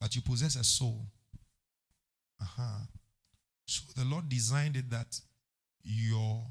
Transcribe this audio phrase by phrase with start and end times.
[0.00, 1.06] but you possess a soul.
[2.40, 2.84] Uh-huh.
[3.66, 5.20] So the Lord designed it that
[5.82, 6.44] your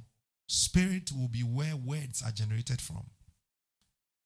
[0.48, 3.06] spirit will be where words are generated from.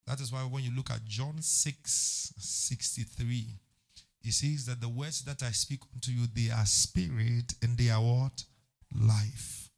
[0.07, 3.59] That is why when you look at John 6 63,
[4.21, 7.89] he says that the words that I speak unto you, they are spirit and they
[7.89, 8.43] are what?
[8.99, 9.69] Life.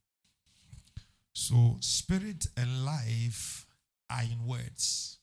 [1.34, 3.66] So, spirit and life
[4.10, 5.18] are in words.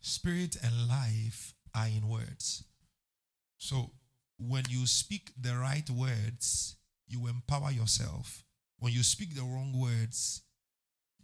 [0.00, 2.64] Spirit and life are in words.
[3.58, 3.90] So,
[4.38, 8.44] when you speak the right words, you empower yourself.
[8.78, 10.42] When you speak the wrong words,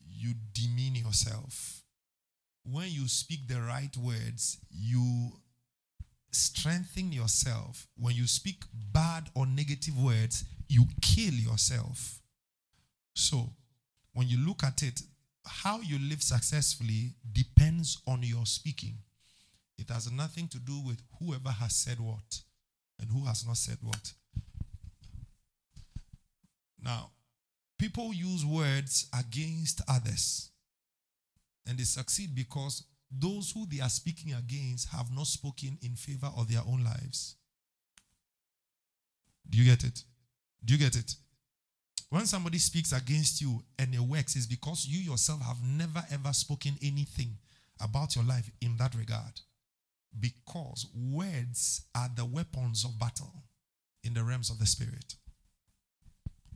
[0.09, 1.83] you demean yourself.
[2.65, 5.33] When you speak the right words, you
[6.31, 7.89] strengthen yourself.
[7.97, 12.21] When you speak bad or negative words, you kill yourself.
[13.15, 13.51] So,
[14.13, 15.03] when you look at it,
[15.45, 18.99] how you live successfully depends on your speaking.
[19.81, 22.43] It has nothing to do with whoever has said what
[23.01, 24.13] and who has not said what.
[26.83, 27.11] Now,
[27.79, 30.51] people use words against others
[31.67, 36.31] and they succeed because those who they are speaking against have not spoken in favor
[36.37, 37.37] of their own lives.
[39.49, 40.05] Do you get it?
[40.65, 41.15] Do you get it?
[42.11, 46.33] When somebody speaks against you and it works, it's because you yourself have never ever
[46.33, 47.39] spoken anything
[47.81, 49.41] about your life in that regard.
[50.19, 53.33] Because words are the weapons of battle
[54.03, 55.15] in the realms of the spirit.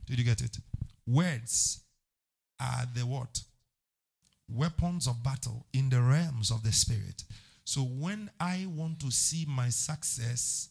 [0.05, 0.57] Did you get it?
[1.07, 1.81] Words
[2.59, 3.41] are the what?
[4.47, 7.23] Weapons of battle in the realms of the spirit.
[7.63, 10.69] So when I want to see my success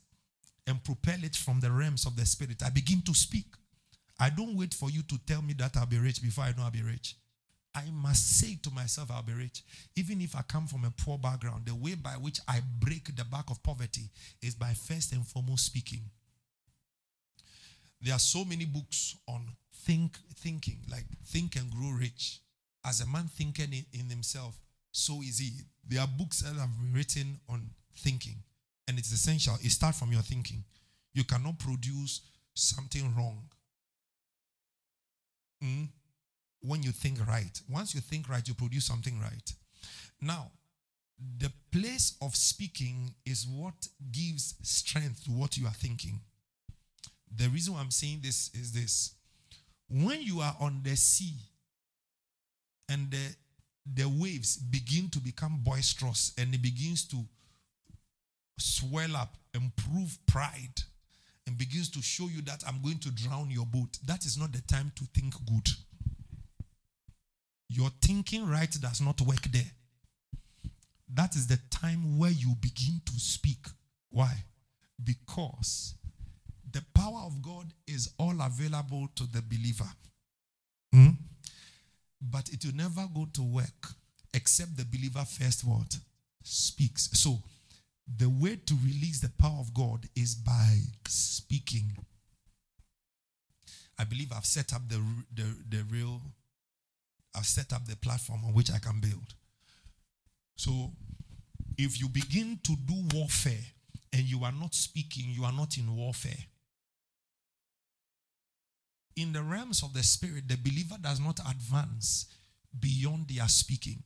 [0.66, 3.46] and propel it from the realms of the spirit, I begin to speak.
[4.18, 6.64] I don't wait for you to tell me that I'll be rich before I know
[6.64, 7.16] I'll be rich.
[7.74, 9.62] I must say to myself, I'll be rich.
[9.96, 13.24] Even if I come from a poor background, the way by which I break the
[13.24, 16.02] back of poverty is by first and foremost speaking.
[18.00, 19.42] There are so many books on
[19.74, 22.40] think thinking, like think and grow rich.
[22.86, 24.60] As a man thinking in, in himself,
[24.92, 25.50] so is he.
[25.88, 28.36] There are books that have been written on thinking,
[28.86, 29.54] and it's essential.
[29.62, 30.64] It starts from your thinking.
[31.12, 32.20] You cannot produce
[32.54, 33.48] something wrong
[35.64, 35.88] mm,
[36.64, 37.60] when you think right.
[37.68, 39.52] Once you think right, you produce something right.
[40.20, 40.50] Now,
[41.38, 43.74] the place of speaking is what
[44.10, 46.20] gives strength to what you are thinking.
[47.36, 49.14] The reason I'm saying this is this
[49.88, 51.34] when you are on the sea
[52.88, 53.36] and the,
[53.94, 57.16] the waves begin to become boisterous and it begins to
[58.58, 60.82] swell up and prove pride
[61.46, 64.52] and begins to show you that I'm going to drown your boat, that is not
[64.52, 65.68] the time to think good.
[67.68, 69.70] Your thinking right does not work there.
[71.12, 73.66] That is the time where you begin to speak.
[74.10, 74.32] Why?
[75.02, 75.94] Because
[76.70, 79.90] the power of God is all available to the believer.
[80.92, 81.10] Hmm?
[82.20, 83.94] But it will never go to work
[84.32, 85.96] except the believer first what?
[86.42, 87.10] Speaks.
[87.12, 87.38] So
[88.18, 91.96] the way to release the power of God is by speaking.
[93.98, 95.00] I believe I've set up the,
[95.34, 96.20] the, the real,
[97.34, 99.34] I've set up the platform on which I can build.
[100.56, 100.92] So
[101.76, 103.64] if you begin to do warfare
[104.12, 106.46] and you are not speaking, you are not in warfare.
[109.16, 112.26] In the realms of the spirit, the believer does not advance
[112.78, 114.02] beyond their speaking.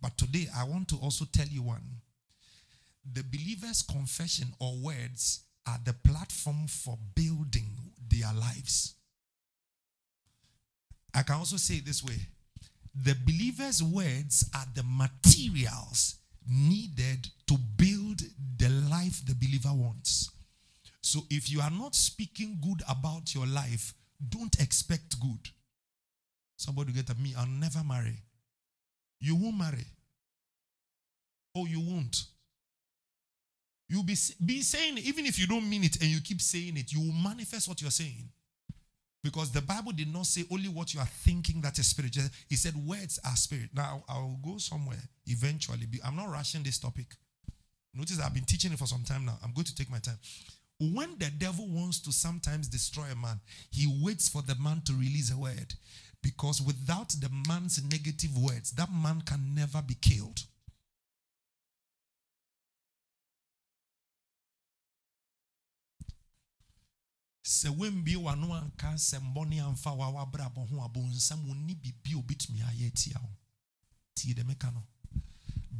[0.00, 2.00] But today, I want to also tell you one.
[3.12, 8.94] The believer's confession or words are the platform for building their lives.
[11.14, 12.18] I can also say it this way
[12.94, 16.16] the believer's words are the materials
[16.48, 18.20] needed to build
[18.58, 20.30] the life the believer wants.
[21.00, 23.94] So if you are not speaking good about your life,
[24.28, 25.50] don't expect good.
[26.56, 28.16] Somebody get at me, I'll never marry.
[29.20, 29.84] You won't marry.
[31.56, 32.24] Oh, you won't.
[33.88, 36.92] You'll be, be saying even if you don't mean it and you keep saying it,
[36.92, 38.28] you will manifest what you're saying.
[39.24, 42.14] Because the Bible did not say only what you are thinking that is spirit.
[42.14, 43.70] It said words are spirit.
[43.74, 45.88] Now, I'll go somewhere eventually.
[46.04, 47.06] I'm not rushing this topic.
[47.94, 49.38] Notice I've been teaching it for some time now.
[49.42, 50.18] I'm going to take my time.
[50.78, 53.40] When the devil wants to sometimes destroy a man,
[53.70, 55.72] he waits for the man to release a word.
[56.22, 60.42] Because without the man's negative words, that man can never be killed.
[67.58, 72.86] Sɛ wembie w'ano anka nsɛmbɔne amfa wa w'abrabɔ ho abonsam onni biribi a obɛtumi ayɛ
[72.90, 73.30] atia wo
[74.14, 74.82] tie dɛ meka no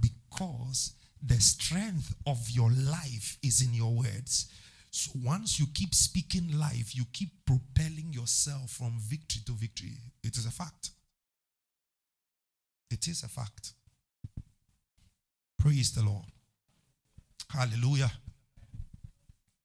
[0.01, 0.95] because
[1.27, 4.47] the strength of your life is in your words.
[4.91, 9.97] So once you keep speaking life, you keep propelling yourself from victory to victory.
[10.23, 10.91] It is a fact.
[12.91, 13.73] It is a fact.
[15.59, 16.27] Praise the Lord.
[17.49, 18.13] Hallelujah.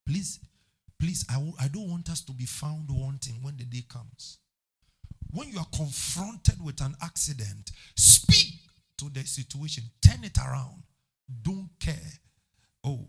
[0.06, 0.40] Please,
[1.00, 4.38] please, I w- I don't want us to be found wanting when the day comes.
[5.32, 8.54] When you are confronted with an accident, speak
[8.98, 10.84] to the situation, turn it around.
[11.42, 12.20] Don't care.
[12.84, 13.06] Oh,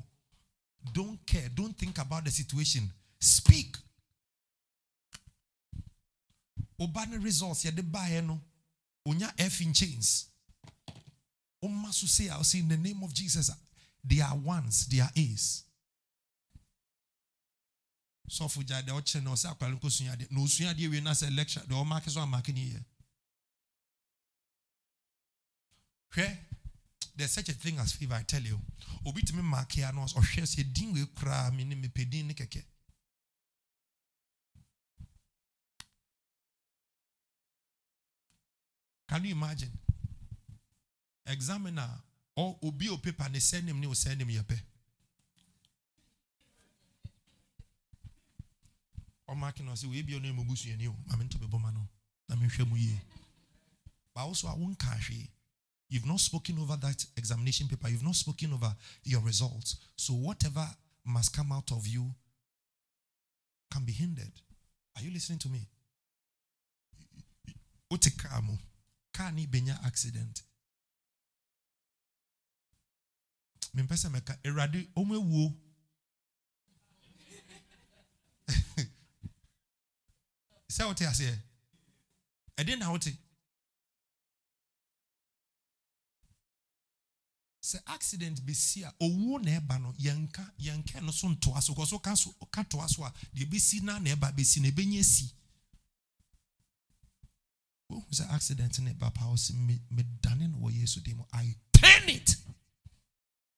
[0.93, 1.49] don't care.
[1.55, 2.91] Don't think about the situation.
[3.19, 3.77] Speak.
[6.81, 8.41] Obani results, ya de buy no.
[9.07, 10.27] Unya F in chains.
[11.63, 13.51] Umma say, I'll say in the name of Jesus,
[14.03, 15.65] they are ones, they are A's.
[18.31, 21.35] Sɔfo deɛ ɔkyerɛ na ɔsɛ akwara nkɔ sua adeɛ na osua adeɛ wie na sɛ
[21.35, 21.63] lecture.
[21.67, 22.85] Deɛ ɔmaake so amaake ne yɛ
[26.15, 26.39] hwɛ
[27.17, 28.59] there's such a thing as fever i tell you.
[29.05, 32.35] Obi tumi maake a na ɔhwɛ sɛ din wei koraa me ne mepɛ din ne
[32.35, 32.65] kɛkɛ
[39.09, 39.77] can you imagine?
[41.27, 42.01] Examiner
[42.37, 44.63] or obi o paper ne sɛ nim ne o sɛ nim yɛ pɛ
[49.31, 50.97] ɔmaake na ɔsɛ wei bi ɔno emu busuani o.
[51.07, 51.89] Maame nto bɛbɔ ma no
[52.29, 53.01] na mehwɛ mu yie
[54.15, 55.29] but also I won't hwee
[55.89, 57.89] you've not spoken over that examination paper.
[57.89, 58.75] You've not spoken over
[59.05, 59.77] your results.
[59.97, 60.67] So whatever
[61.05, 62.07] must come out of you
[63.73, 64.33] can be hindered.
[64.97, 65.67] Are you listening to me?
[67.91, 68.57] Mu.
[69.13, 70.43] Car ne benya accident.
[73.77, 75.55] Mempɛ sɛ mɛka awurade ɔmo
[80.71, 81.37] sɛ wote aseɛ.
[82.57, 83.13] Ɛdeɛ na wote?
[87.63, 91.87] Sɛ accident bɛsi a owuo na ɛba no yɛnka yɛnka no so ntoa so kɔ
[91.87, 95.05] so ka so ka toa so a deɛ bɛsi na na ɛba bɛsi na ɛbɛnya
[95.05, 95.31] si
[97.91, 101.25] wohu sɛ accident ne ɛba paa me- medane no wɔ yesu din mu.
[101.33, 102.37] I turn it!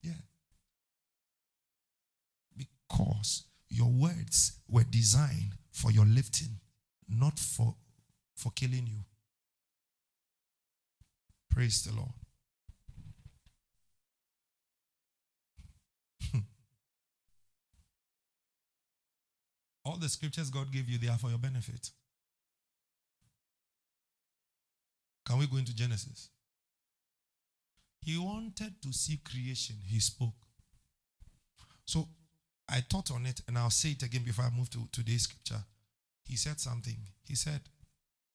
[0.03, 0.21] Yeah.
[2.57, 6.59] Because your words were designed for your lifting
[7.19, 7.75] not for
[8.35, 9.05] for killing you.
[11.51, 12.09] Praise the lord.
[16.31, 16.39] Hmm.
[19.85, 21.91] All the scriptures god gave you they are for your benefit.
[25.27, 26.31] Can we go into genesis?
[28.01, 29.77] He wanted to see creation.
[29.87, 30.35] He spoke.
[31.85, 32.09] So
[32.69, 35.63] i thought on it and i'll say it again before i move to today's scripture
[36.25, 36.97] he said something.
[37.27, 37.61] He said,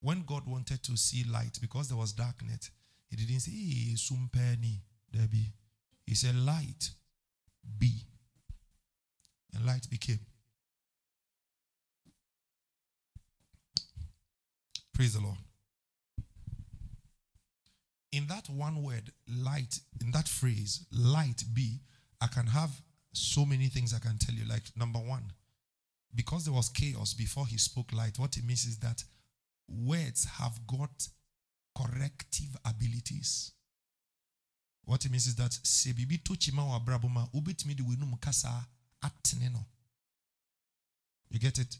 [0.01, 2.69] when God wanted to see light, because there was darkness,
[3.09, 3.51] he didn't say,
[3.95, 4.81] sumpeni,
[5.11, 5.53] Debbie.
[6.05, 6.91] He said, light
[7.79, 7.91] be.
[9.53, 10.19] And light became.
[14.93, 15.37] Praise the Lord.
[18.11, 21.81] In that one word, light, in that phrase, light be,
[22.19, 22.71] I can have
[23.13, 24.45] so many things I can tell you.
[24.45, 25.31] Like, number one,
[26.17, 29.03] because there was chaos before he spoke light, what it means is that
[29.69, 31.07] words have got
[31.77, 33.51] corrective abilities.
[34.83, 38.65] What it means is that se bibi to chima wa braboma ubetimi de wenum kasa
[39.03, 39.63] atene.
[41.29, 41.77] You get it?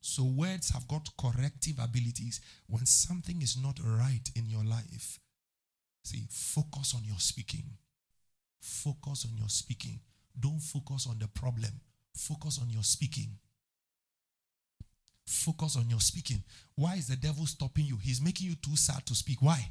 [0.00, 2.40] So words have got corrective abilities.
[2.66, 5.20] When something is not right in your life,
[6.04, 7.64] see, focus on your speaking.
[8.60, 10.00] Focus on your speaking.
[10.38, 11.72] Don't focus on the problem.
[12.18, 13.30] Focus on your speaking.
[15.24, 16.42] Focus on your speaking.
[16.74, 17.96] Why is the devil stopping you?
[18.02, 19.40] He's making you too sad to speak.
[19.40, 19.70] Why?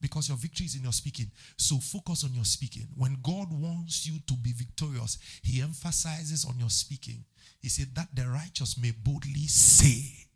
[0.00, 1.30] Because your victory is in your speaking.
[1.58, 2.86] So focus on your speaking.
[2.96, 7.24] When God wants you to be victorious, He emphasizes on your speaking.
[7.60, 10.26] He said that the righteous may boldly say.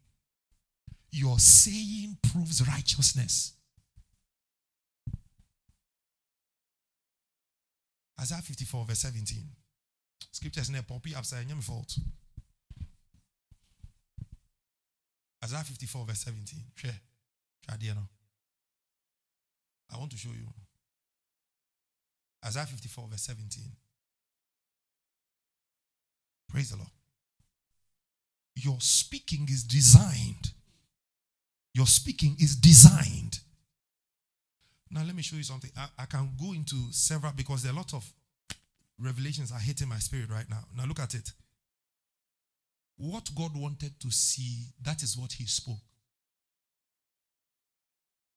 [1.12, 3.54] Your saying proves righteousness.
[8.20, 9.61] Isaiah 54, verse 17.
[10.32, 11.96] Scriptures in there, Poppy upside, fault.
[15.44, 16.60] Isaiah 54, verse 17.
[16.74, 16.90] Share.
[17.68, 17.76] I
[19.98, 20.48] want to show you.
[22.44, 23.62] Isaiah 54, verse 17.
[26.48, 26.90] Praise the Lord.
[28.56, 30.52] Your speaking is designed.
[31.74, 33.40] Your speaking is designed.
[34.90, 35.70] Now, let me show you something.
[35.76, 38.12] I, I can go into several because there are a lot of
[39.02, 40.64] revelations are hitting my spirit right now.
[40.76, 41.30] Now, look at it.
[42.96, 45.76] What God wanted to see, that is what He spoke.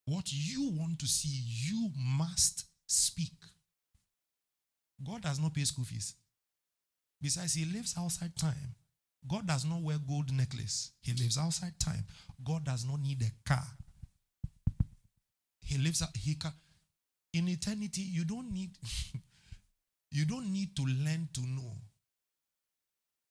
[0.05, 3.33] What you want to see, you must speak.
[5.03, 6.13] God does not pay school fees.
[7.21, 8.75] Besides, he lives outside time.
[9.27, 10.91] God does not wear gold necklace.
[11.01, 12.05] He lives outside time.
[12.43, 13.65] God does not need a car.
[15.59, 16.51] He lives he can
[17.33, 18.69] in eternity you don't need
[20.15, 21.71] you don't need to learn to know.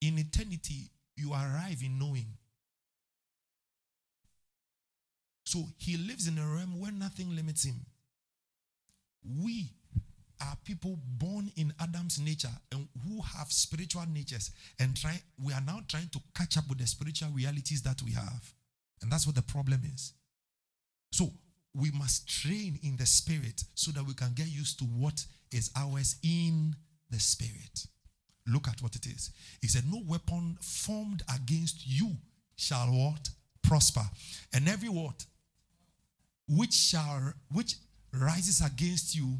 [0.02, 2.26] In eternity you arrive in knowing.
[5.46, 7.76] So he lives in a realm where nothing limits him.
[9.42, 9.70] We
[10.42, 15.62] are people born in Adam's nature and who have spiritual natures and try we are
[15.62, 18.52] now trying to catch up with the spiritual realities that we have.
[19.00, 20.12] And that's what the problem is.
[21.12, 21.32] So
[21.74, 25.24] we must train in the spirit so that we can get used to what
[25.54, 26.74] is ours in
[27.10, 27.86] the spirit.
[28.46, 29.30] Look at what it is.
[29.60, 32.10] He said, No weapon formed against you
[32.56, 33.30] shall what?
[33.62, 34.04] Prosper.
[34.52, 35.24] And every what?
[36.48, 37.76] Which shall which
[38.12, 39.38] rises against you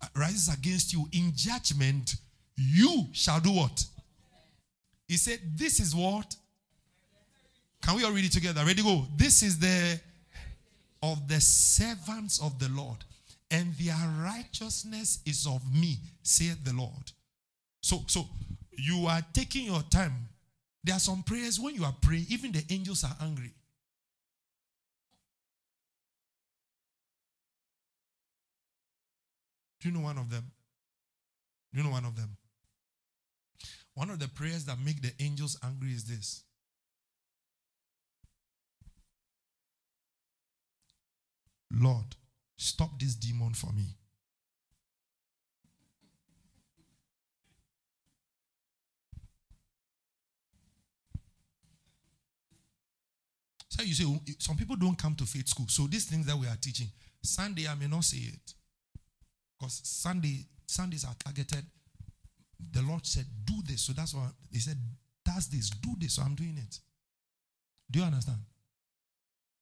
[0.00, 2.16] uh, rises against you in judgment,
[2.56, 3.84] you shall do what?
[5.08, 6.36] He said, This is what?
[7.82, 8.64] Can we all read it together?
[8.64, 9.06] Ready, go.
[9.16, 10.00] This is the
[11.02, 12.98] of the servants of the Lord,
[13.50, 17.12] and their righteousness is of me, saith the Lord.
[17.80, 18.26] So, so
[18.76, 20.28] you are taking your time.
[20.84, 23.52] There are some prayers when you are praying, even the angels are angry.
[29.80, 30.50] Do you know one of them?
[31.72, 32.36] Do you know one of them?
[33.94, 36.42] One of the prayers that make the angels angry is this.
[41.70, 42.16] Lord,
[42.58, 43.86] stop this demon for me.
[53.68, 55.66] So you say oh, some people don't come to faith school.
[55.68, 56.88] So these things that we are teaching,
[57.22, 58.54] Sunday I may not say it.
[59.58, 61.64] Because Sunday, Sundays are targeted.
[62.72, 63.82] The Lord said, do this.
[63.82, 64.76] So that's why He said,
[65.24, 66.14] does this, do this.
[66.14, 66.78] So I'm doing it.
[67.90, 68.38] Do you understand?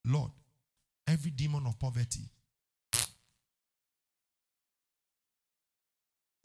[0.06, 0.30] Lord,
[1.06, 2.22] every demon of poverty,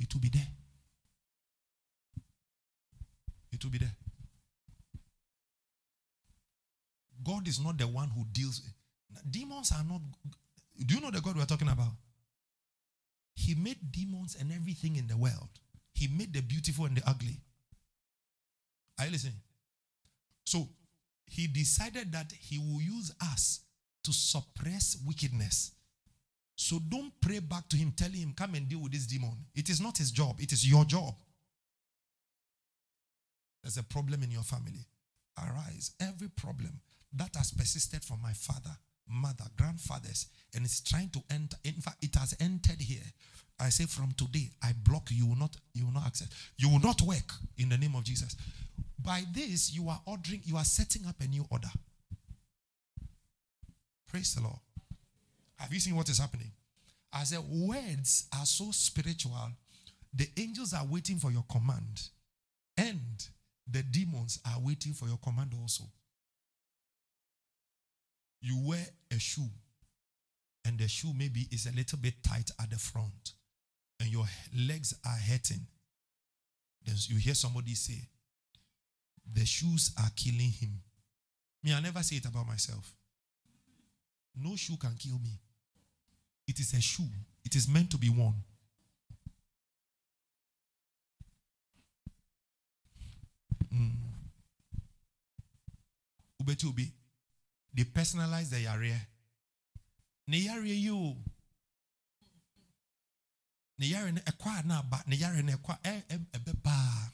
[0.01, 0.48] it will be there.
[3.51, 3.96] It will be there.
[7.24, 8.62] God is not the one who deals.
[9.29, 10.01] Demons are not.
[10.86, 11.91] Do you know the God we're talking about?
[13.36, 15.50] He made demons and everything in the world.
[15.93, 17.39] He made the beautiful and the ugly.
[18.98, 19.36] Are you listening?
[20.46, 20.70] So
[21.25, 23.62] he decided that he will use us
[24.03, 25.72] to suppress wickedness.
[26.62, 29.34] So don't pray back to him, telling him, come and deal with this demon.
[29.56, 31.15] It is not his job, it is your job.
[33.63, 34.86] There's a problem in your family.
[35.39, 35.91] Arise.
[36.00, 36.80] Every problem
[37.13, 38.77] that has persisted from my father,
[39.10, 41.58] mother, grandfathers, and it's trying to enter.
[41.63, 43.10] In fact, it has entered here.
[43.60, 45.25] I say from today, I block you.
[45.25, 46.30] Will not, you will not access.
[46.58, 48.36] You will not work in the name of Jesus.
[49.03, 51.72] By this, you are ordering, you are setting up a new order.
[54.08, 54.60] Praise the Lord.
[55.62, 56.51] Have you seen what is happening?
[57.13, 59.51] I said, words are so spiritual.
[60.13, 62.10] The angels are waiting for your command,
[62.77, 63.27] and
[63.70, 65.84] the demons are waiting for your command also.
[68.41, 69.50] You wear a shoe,
[70.65, 73.34] and the shoe maybe is a little bit tight at the front,
[74.00, 74.25] and your
[74.58, 75.68] legs are hurting.
[76.84, 78.01] Then you hear somebody say,
[79.32, 80.82] The shoes are killing him.
[81.63, 82.96] Me, I never say it about myself.
[84.36, 85.39] No shoe can kill me.
[86.48, 87.10] It is a shoe,
[87.45, 88.36] it is meant to be worn.
[93.74, 93.91] Mm.
[96.41, 96.91] Ubeti ubi.
[97.74, 99.07] They personalize the yare.
[100.27, 101.15] Ne yare you.
[103.79, 107.12] Ne yare ne ekwa na ba ne yare ne ekwa e ebe ba.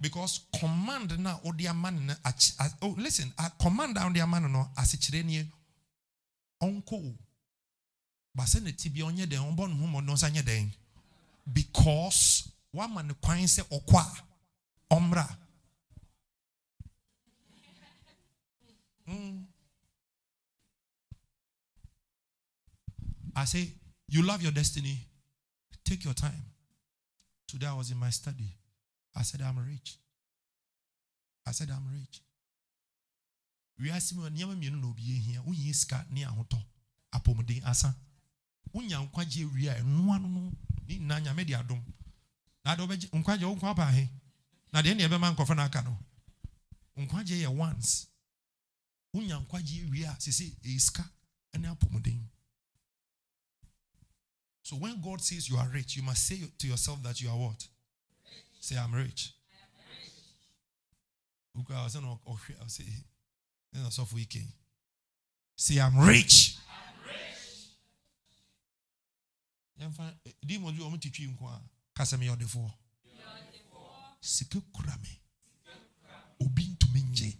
[0.00, 2.14] Because command na odi man na
[2.82, 5.46] oh listen, a command on the man no asikyire nie
[6.60, 7.14] onko.
[8.34, 10.72] Ba se ne tibia onye den onbɔ ne ho mo no sanye den.
[11.52, 14.04] Because one man kwan se okwa
[14.90, 15.36] omra.
[19.08, 19.44] Mm.
[23.36, 23.68] I say,
[24.08, 24.98] you love your destiny.
[25.84, 26.42] Take your time.
[27.46, 28.56] Today I was in my study.
[29.14, 29.96] I said, I'm rich.
[31.46, 32.20] I said, I'm rich.
[33.78, 36.58] wiase mu nneɛma mmienu na obi ehia wonyɛ sika ne ahotɔ
[37.16, 37.94] apɔmuden asa
[38.74, 40.40] wonya nkwagye wie a ɛnoa no no
[40.86, 41.82] ne nyinaa nyame de adom
[42.64, 44.08] na ade wobɛgye nkwagye wo nkwa ahe
[44.72, 45.98] na deɛ ne ɛbɛma nkɔfo no aka no
[46.96, 48.06] nkwagye yɛ once
[49.12, 51.04] wonya nkwagye wie a sese ɛyɛ sika
[51.58, 52.20] ne apɔmuden
[54.64, 57.36] So when God says you are rich, you must say to yourself that you are
[57.36, 57.66] what?
[58.60, 59.30] Say, I'm rich.
[65.56, 66.53] Say, I'm rich.
[69.80, 70.04] Yɛmfa
[70.60, 71.60] mu ɔmo titwi nko a
[71.94, 72.72] kasa mi ɔdefoɔ.
[74.20, 75.20] Sika kura mi
[76.40, 77.36] obi ntumi ngye.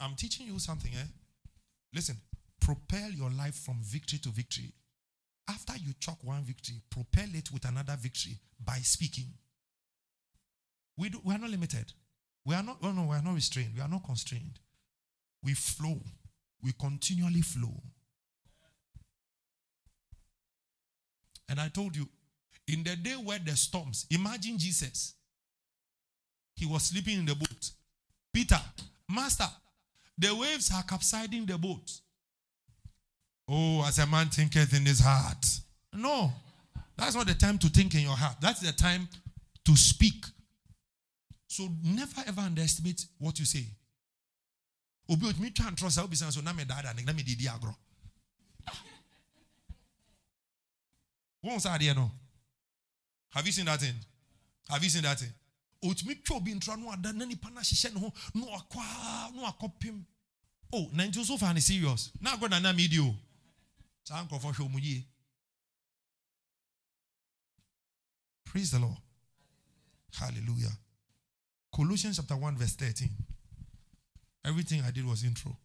[0.00, 1.06] I'm teaching you something eh?
[1.92, 2.20] Listen
[2.60, 4.72] propel your life from victory to victory.
[5.48, 9.26] After you chalk one victory propel it with another victory by speaking.
[10.96, 11.92] We, do, we are not limited.
[12.44, 13.74] We are not oh no we are not restrained.
[13.74, 14.58] We are not constrained.
[15.44, 16.00] We flow
[16.62, 17.74] we continually flow.
[21.48, 22.08] And I told you,
[22.68, 25.14] in the day where the storms, imagine Jesus.
[26.54, 27.70] He was sleeping in the boat.
[28.32, 28.60] Peter,
[29.08, 29.48] Master,
[30.16, 31.90] the waves are capsizing the boat.
[33.48, 35.44] Oh, as a man thinketh in his heart.
[35.92, 36.32] No,
[36.96, 38.36] that's not the time to think in your heart.
[38.40, 39.08] That's the time
[39.64, 40.24] to speak.
[41.48, 43.66] So never ever underestimate what you say
[45.12, 47.44] obi otumi twa ntorɔ sa obi san so na me daada ne na me didi
[47.44, 47.76] agorɔ
[51.44, 52.10] wɔn sa adeɛ no.
[53.30, 53.96] Have you seen that thing?
[54.68, 55.32] Have you seen that thing?
[55.82, 59.50] Otumi twa obi ntorɔ no ada na nipa na hyehyɛ ne ho na wakɔ na
[59.52, 60.06] wakɔ pim
[60.72, 62.10] oh na nti so far ne serious.
[62.20, 63.14] Na agorɔ na na mi di o.
[64.04, 65.06] Saa hwɛ yie.
[68.44, 68.98] Praise the lord.
[70.12, 70.76] Hallelujah.
[71.74, 73.08] Colossians chapter 1 verse 13
[74.44, 75.56] Everything I did was intro.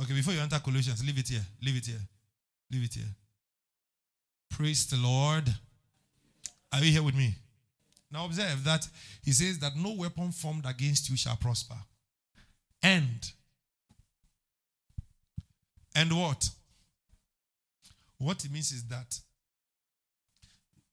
[0.00, 1.44] Okay, before you enter Colossians, leave it here.
[1.62, 2.00] Leave it here.
[2.70, 3.14] Leave it here.
[4.50, 5.48] Praise the Lord.
[6.72, 7.34] Are you here with me?
[8.10, 8.86] Now observe that
[9.22, 11.76] he says that no weapon formed against you shall prosper.
[12.82, 13.32] And
[15.94, 16.48] and what?
[18.18, 19.18] What it means is that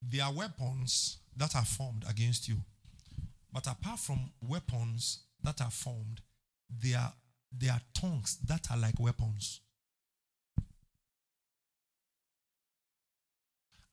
[0.10, 2.58] there are weapons that are formed against you.
[3.52, 6.22] But apart from weapons that are formed,
[6.70, 7.14] there are,
[7.52, 9.62] there are tongues that are like weapons.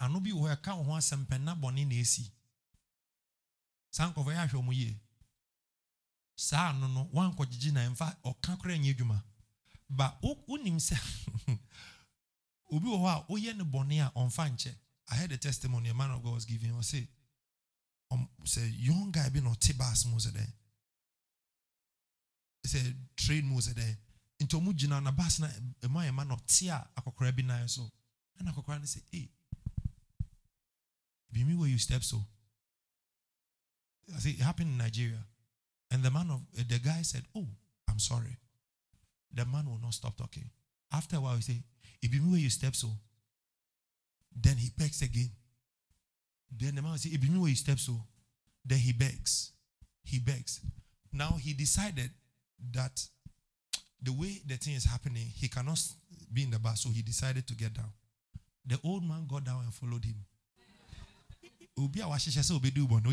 [0.03, 2.25] ano bi wɔ ɛka wo ho asɛm pɛ na bɔne na esi
[3.91, 4.99] saa nkɔfɔ yɛ ahwɛ ɔmo yie
[6.35, 9.23] saa no wankɔgyegye na mfa ɔka koraa nyɛ adwuma
[9.89, 10.97] ba wonim sɛ
[12.73, 14.75] obi wɔ hɔ a woyɛ ne bɔne a ɔmfa nkyɛ
[15.13, 16.73] I heard a testimony a man of God was giving.
[16.77, 17.07] I say,
[18.11, 20.55] um, say young guy been on Tibas mose there.
[22.63, 23.99] He said train mose there.
[24.41, 25.49] Into mu gyina na bus na
[25.85, 27.83] ema ema no tia akokora na so.
[28.39, 29.29] And akokora ne say, "Hey,
[31.31, 32.25] be me where you step so."
[34.17, 35.27] I say it happened in Nigeria.
[35.91, 37.49] And the man of the guy said, "Oh,
[37.87, 38.39] I'm sorry."
[39.35, 40.51] The man will not stop talking.
[40.91, 41.63] After a while, he say,
[42.01, 42.99] "It be me where you step so."
[44.35, 45.31] Then he begs again.
[46.51, 48.01] Then the man says, eh, If you where he steps so,
[48.65, 49.53] then he begs.
[50.05, 50.61] He begs.
[51.13, 52.11] Now he decided
[52.73, 53.05] that
[54.03, 55.81] the way the thing is happening, he cannot
[56.33, 57.93] be in the bus, so he decided to get down.
[58.67, 60.17] The old man got down and followed him.
[61.79, 63.13] Obi ubɔne oh,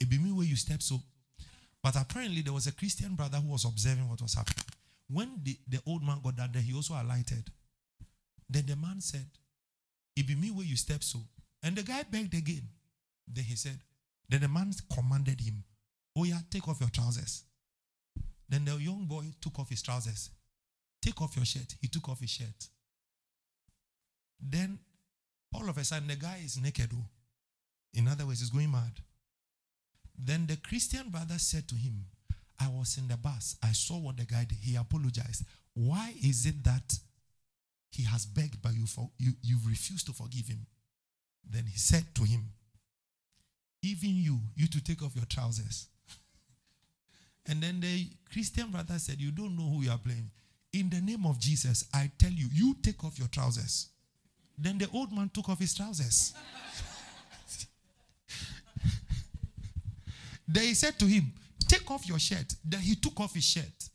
[0.00, 1.00] ebi eh, where you step so
[1.82, 4.64] but apparently there was a Christian brother who was observing what was happening
[5.08, 7.50] when the, the old man got down there he also alighted
[8.50, 9.26] then the man said
[10.18, 11.20] it be me where you step so.
[11.62, 12.68] And the guy begged again.
[13.26, 13.78] Then he said,
[14.28, 15.64] then the man commanded him,
[16.16, 17.44] Oh, yeah, take off your trousers.
[18.48, 20.30] Then the young boy took off his trousers.
[21.00, 21.74] Take off your shirt.
[21.80, 22.68] He took off his shirt.
[24.40, 24.78] Then
[25.54, 26.90] all of a sudden the guy is naked.
[26.94, 27.04] Oh.
[27.94, 28.92] In other words, he's going mad.
[30.18, 32.06] Then the Christian brother said to him,
[32.60, 33.56] I was in the bus.
[33.62, 34.58] I saw what the guy did.
[34.60, 35.44] He apologized.
[35.74, 36.98] Why is it that
[37.90, 40.66] he has begged, but you, for, you, you refused to forgive him.
[41.50, 42.42] Then he said to him,
[43.82, 45.88] Even you, you to take off your trousers.
[47.46, 50.30] and then the Christian brother said, You don't know who you are playing.
[50.72, 53.88] In the name of Jesus, I tell you, you take off your trousers.
[54.58, 56.34] Then the old man took off his trousers.
[60.48, 61.32] then he said to him,
[61.66, 62.54] Take off your shirt.
[62.64, 63.88] Then he took off his shirt.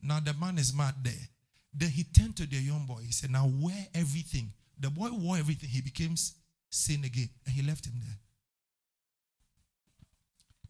[0.00, 1.28] Now the man is mad there.
[1.74, 3.02] Then he turned to the young boy.
[3.04, 4.52] He said, Now wear everything.
[4.78, 5.68] The boy wore everything.
[5.68, 6.14] He became
[6.70, 7.30] sin again.
[7.46, 8.18] And he left him there.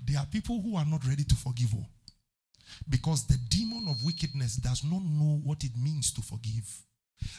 [0.05, 1.89] There are people who are not ready to forgive all.
[2.89, 6.83] Because the demon of wickedness does not know what it means to forgive.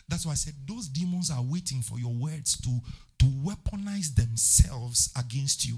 [0.08, 2.80] That's why I said those demons are waiting for your words to,
[3.20, 5.78] to weaponize themselves against you.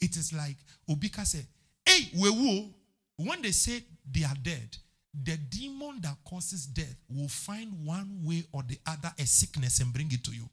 [0.00, 0.56] It is like
[0.88, 1.46] Obika said,
[1.84, 2.72] Hey, wewu.
[3.16, 4.76] When they say they are dead,
[5.14, 9.92] the demon that causes death will find one way or the other a sickness and
[9.92, 10.48] bring it to you.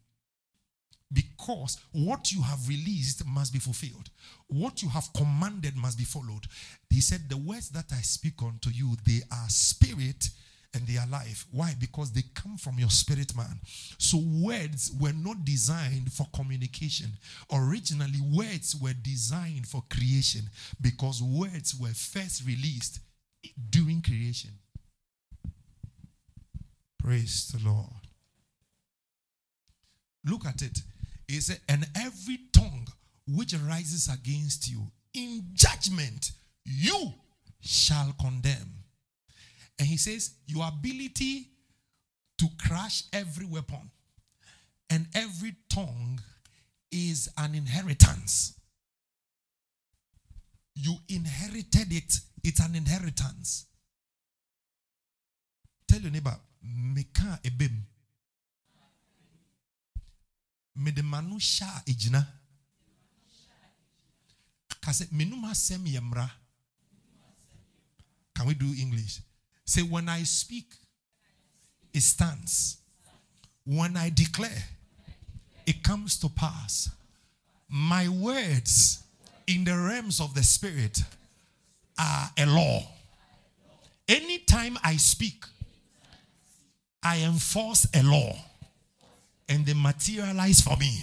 [1.11, 4.09] Because what you have released must be fulfilled.
[4.47, 6.45] What you have commanded must be followed.
[6.89, 10.29] He said, The words that I speak unto you, they are spirit
[10.75, 11.47] and they are life.
[11.51, 11.73] Why?
[11.79, 13.59] Because they come from your spirit man.
[13.97, 17.07] So words were not designed for communication.
[17.51, 20.41] Originally, words were designed for creation
[20.79, 22.99] because words were first released
[23.69, 24.51] during creation.
[26.97, 27.85] Praise the Lord.
[30.25, 30.79] Look at it.
[31.27, 32.87] He said, and every tongue
[33.27, 34.81] which rises against you
[35.13, 36.31] in judgment,
[36.65, 37.13] you
[37.61, 38.83] shall condemn.
[39.77, 41.47] And he says, Your ability
[42.39, 43.91] to crush every weapon
[44.89, 46.19] and every tongue
[46.91, 48.55] is an inheritance.
[50.75, 53.65] You inherited it, it's an inheritance.
[55.87, 57.71] Tell your neighbor, Meka ebem.
[60.75, 62.25] Mede manu sha ejina.
[64.81, 66.29] Kase menuma sem yemra.
[68.35, 69.19] Can we do English?
[69.65, 70.73] Say, when I speak,
[71.93, 72.77] it stands.
[73.65, 74.63] When I declare,
[75.65, 76.89] it comes to pass.
[77.67, 79.03] My words
[79.45, 81.03] in the realms of the spirit
[81.99, 82.81] are a law.
[84.07, 85.43] Anytime I speak,
[87.03, 88.35] I enforce a law
[89.47, 90.99] and they materialize for me.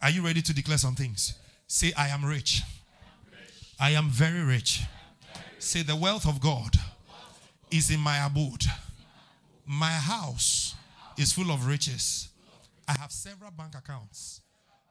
[0.00, 1.34] Are you ready to declare some things?
[1.66, 2.62] Say, I am rich.
[3.80, 4.82] I am very rich.
[5.58, 6.76] Say, the wealth of God
[7.70, 8.64] is in my abode.
[9.66, 10.74] My house
[11.16, 12.28] is full of riches.
[12.86, 14.40] I have several bank accounts.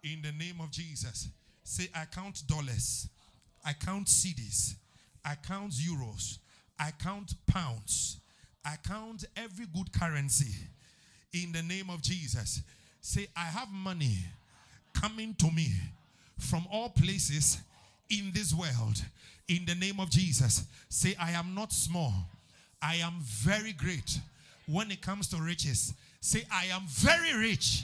[0.03, 1.29] In the name of Jesus,
[1.63, 3.07] say, I count dollars,
[3.65, 4.75] I count cedis,
[5.23, 6.39] I count euros,
[6.79, 8.17] I count pounds,
[8.65, 10.53] I count every good currency.
[11.33, 12.61] In the name of Jesus,
[12.99, 14.17] say, I have money
[14.93, 15.71] coming to me
[16.37, 17.59] from all places
[18.09, 19.01] in this world.
[19.47, 22.13] In the name of Jesus, say, I am not small.
[22.81, 24.19] I am very great
[24.67, 25.93] when it comes to riches.
[26.19, 27.83] Say, I am very rich.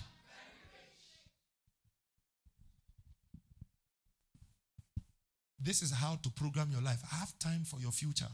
[5.59, 7.01] This is how to program your life.
[7.11, 8.25] Have time for your future.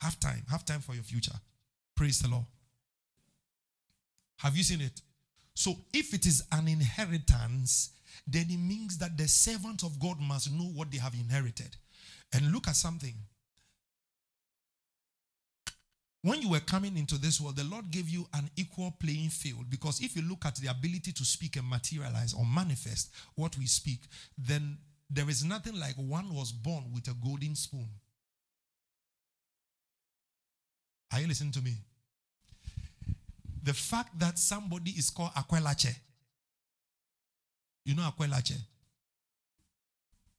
[0.00, 0.42] Have time.
[0.50, 1.34] Have time for your future.
[1.94, 2.46] Praise the Lord.
[4.38, 5.00] Have you seen it?
[5.54, 7.90] So, if it is an inheritance,
[8.26, 11.76] then it means that the servants of God must know what they have inherited.
[12.32, 13.14] And look at something.
[16.22, 19.70] When you were coming into this world, the Lord gave you an equal playing field
[19.70, 23.66] because if you look at the ability to speak and materialize or manifest what we
[23.66, 24.00] speak,
[24.36, 24.78] then
[25.08, 27.88] there is nothing like one was born with a golden spoon.
[31.12, 31.74] Are you listening to me?
[33.62, 35.94] The fact that somebody is called Aquelache.
[37.84, 38.58] You know Aquelache?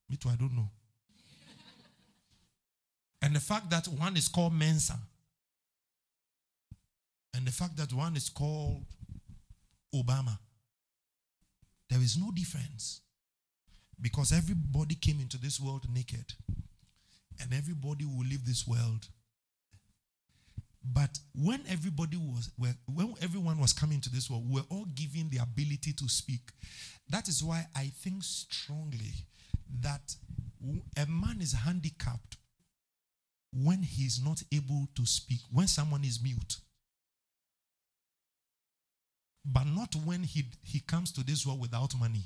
[0.09, 0.69] Me too, I don't know.
[3.21, 4.99] and the fact that one is called Mensa.
[7.33, 8.83] And the fact that one is called
[9.93, 10.37] Obama,
[11.89, 13.01] there is no difference.
[14.01, 16.33] Because everybody came into this world naked.
[17.41, 19.07] And everybody will leave this world.
[20.83, 25.29] But when everybody was, when everyone was coming to this world, we were all given
[25.29, 26.41] the ability to speak.
[27.09, 29.13] That is why I think strongly
[29.81, 30.15] that
[30.97, 32.37] a man is handicapped
[33.53, 36.57] when he's not able to speak, when someone is mute
[39.51, 42.23] but not when he, he comes to this world without money.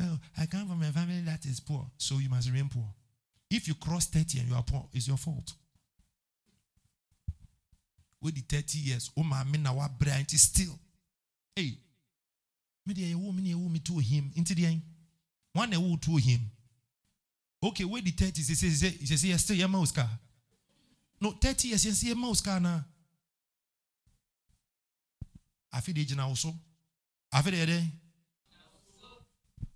[0.00, 2.88] Oh, I come from a family that is poor, so you must remain poor.
[3.50, 5.52] If you cross 30 and you are poor, it's your fault.
[8.20, 10.76] With the 30 years, oh my men now brain is still.
[11.54, 11.74] Hey,
[12.86, 14.82] me the woman you me to him into the end.
[15.52, 16.40] One a woman to him.
[17.62, 20.08] Okay, where the 30 he says, he says, he says, yes, still your mouse car.
[21.20, 22.84] No, 30 years, yes, your mouse car now
[25.74, 26.54] afi de gyina wo so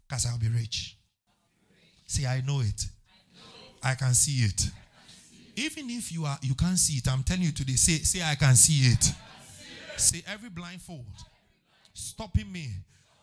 [0.09, 0.97] cause i'll be rich.
[2.07, 2.87] Say i know it.
[3.83, 4.71] I can see it.
[5.57, 8.35] Even if you are you can't see it i'm telling you today say say i
[8.37, 9.13] can see it.
[9.97, 11.05] Say every blindfold
[11.93, 12.69] stopping me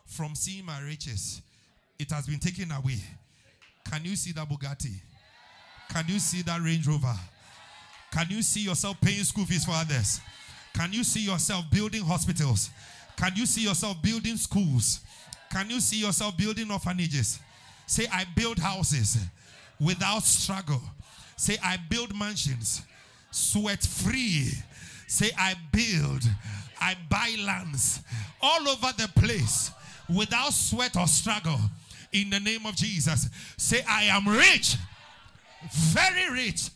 [0.05, 1.41] from seeing my riches
[1.97, 2.99] it has been taken away.
[3.89, 4.93] Can you see that bugatti?
[5.89, 7.15] Can you see that range rover?
[8.11, 10.19] Can you see yourself paying school fees for others
[10.75, 12.69] can you see yourself building hospitals?
[13.17, 14.99] Can you see yourself building schools?
[15.51, 17.39] Can you see yourself building orphanages?
[17.87, 19.17] Say, I build houses
[19.79, 20.81] without struggle.
[21.37, 22.81] Say, I build mansions
[23.35, 24.51] sweat free.
[25.07, 26.23] Say, I build,
[26.79, 28.01] I buy lands
[28.41, 29.71] all over the place
[30.13, 31.59] without sweat or struggle.
[32.11, 33.27] In the name of Jesus.
[33.57, 34.77] Say, I am rich,
[35.69, 36.69] very rich.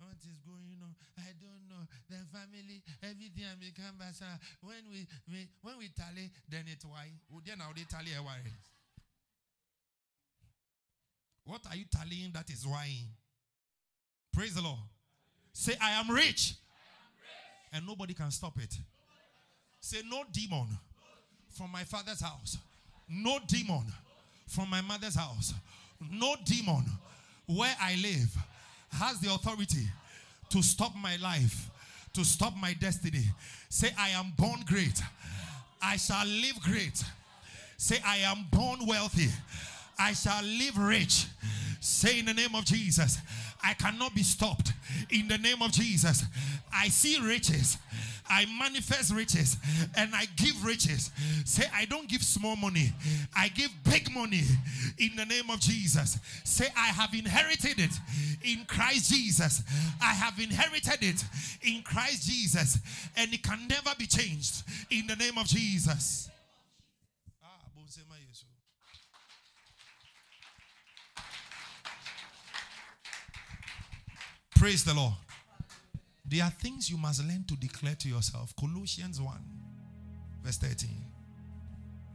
[0.00, 0.96] What is going on?
[1.16, 1.86] I don't know.
[2.10, 3.44] The family, everything
[4.20, 7.08] I When we, we when we tally, then it's why.
[7.46, 8.38] Then now they tally a why.
[11.44, 12.90] What are you tallying that is why?
[14.32, 14.78] Praise the Lord.
[15.52, 16.54] Say, I am rich.
[17.72, 18.74] And nobody can stop it.
[19.80, 20.66] Say, no demon
[21.50, 22.58] from my father's house.
[23.08, 23.84] No demon
[24.46, 25.54] from my mother's house.
[26.10, 26.84] No demon
[27.46, 28.36] where I live
[28.90, 29.86] has the authority
[30.50, 31.70] to stop my life,
[32.14, 33.24] to stop my destiny.
[33.68, 35.00] Say, I am born great.
[35.82, 37.02] I shall live great.
[37.76, 39.28] Say, I am born wealthy.
[39.98, 41.26] I shall live rich.
[41.80, 43.18] Say in the name of Jesus,
[43.62, 44.72] I cannot be stopped.
[45.10, 46.24] In the name of Jesus,
[46.72, 47.78] I see riches.
[48.30, 49.56] I manifest riches
[49.96, 51.10] and I give riches.
[51.44, 52.92] Say, I don't give small money,
[53.34, 54.42] I give big money
[54.98, 56.18] in the name of Jesus.
[56.44, 57.92] Say, I have inherited it
[58.44, 59.62] in Christ Jesus.
[60.02, 61.24] I have inherited it
[61.62, 62.78] in Christ Jesus,
[63.16, 66.28] and it can never be changed in the name of Jesus.
[74.58, 75.14] Praise the Lord.
[76.26, 78.52] There are things you must learn to declare to yourself.
[78.58, 79.32] Colossians 1,
[80.42, 80.90] verse 13.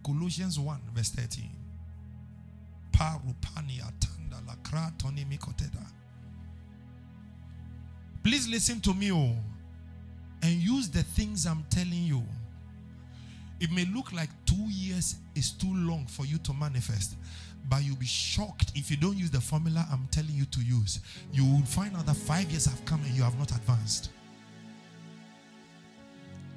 [0.05, 1.49] Colossians 1, verse 13.
[8.23, 9.35] Please listen to me oh,
[10.41, 12.21] and use the things I'm telling you.
[13.61, 17.15] It may look like two years is too long for you to manifest,
[17.69, 20.99] but you'll be shocked if you don't use the formula I'm telling you to use.
[21.31, 24.09] You will find out that five years have come and you have not advanced.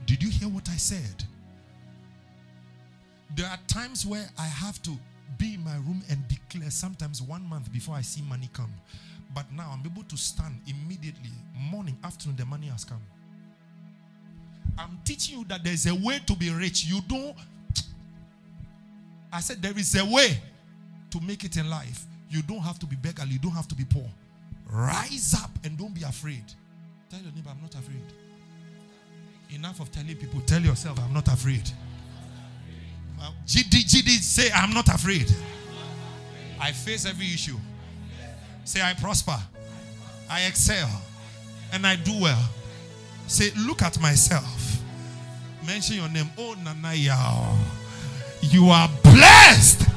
[0.06, 1.24] Did you hear what I said?
[3.34, 4.90] There are times where I have to
[5.38, 8.72] be in my room and declare sometimes one month before I see money come.
[9.34, 11.30] But now I'm able to stand immediately,
[11.70, 13.02] morning, afternoon, the money has come.
[14.78, 16.84] I'm teaching you that there's a way to be rich.
[16.84, 17.34] You don't.
[19.32, 20.40] I said there is a way
[21.10, 22.06] to make it in life.
[22.28, 24.08] You don't have to be beggar, you don't have to be poor.
[24.70, 26.44] Rise up and don't be afraid.
[27.08, 28.02] Tell your neighbor, I'm not afraid.
[29.50, 31.62] Enough of telling people, tell yourself, I'm not afraid.
[33.46, 35.32] GD, GD, say, I'm not afraid.
[36.60, 37.56] I face every issue.
[38.64, 39.38] Say, I prosper.
[40.28, 40.88] I excel.
[41.72, 42.50] And I do well.
[43.26, 44.82] Say, look at myself.
[45.64, 46.30] Mention your name.
[46.36, 47.56] Oh, Nanaya.
[48.42, 49.88] You are blessed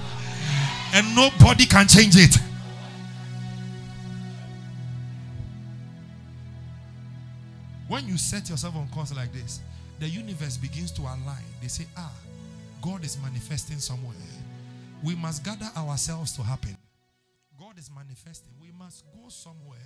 [0.93, 2.36] and nobody can change it.
[7.88, 9.62] When you set yourself on course like this,
[9.99, 11.43] the universe begins to align.
[11.62, 12.13] They say, Ah,
[12.82, 14.15] God is manifesting somewhere.
[15.04, 16.78] We must gather ourselves to happen.
[17.60, 18.54] God is manifesting.
[18.62, 19.80] We must go somewhere.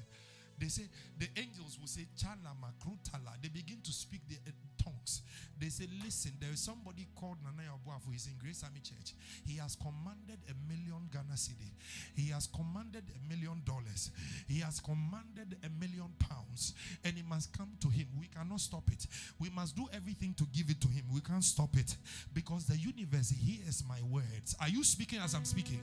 [0.63, 0.83] They say
[1.19, 3.35] the angels will say Chalama Krutala.
[3.41, 4.37] They begin to speak the
[4.81, 5.21] tongues.
[5.59, 8.13] They say, Listen, there is somebody called Nanaya Obuafu.
[8.13, 9.11] He's in Grace Army Church.
[9.45, 11.67] He has commanded a million Ghana cedi.
[12.15, 14.11] He has commanded a million dollars.
[14.47, 16.73] He has commanded a million pounds.
[17.03, 18.07] And it must come to him.
[18.17, 19.05] We cannot stop it.
[19.39, 21.03] We must do everything to give it to him.
[21.13, 21.97] We can't stop it.
[22.33, 24.55] Because the universe hears my words.
[24.61, 25.81] Are you speaking as I'm speaking?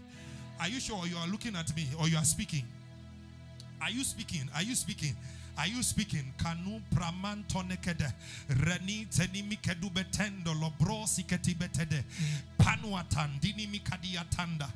[0.59, 2.65] Are you sure you are looking at me or you are speaking?
[3.81, 4.49] Are you speaking?
[4.55, 5.17] Are you speaking?
[5.59, 6.33] Are you speaking?
[6.39, 8.13] Kanu praman tonekede.
[8.49, 12.05] Reni tenimi kedu betendo lobrosi ketibetede.
[12.59, 14.69] Panuatan dinimi kadiatanda.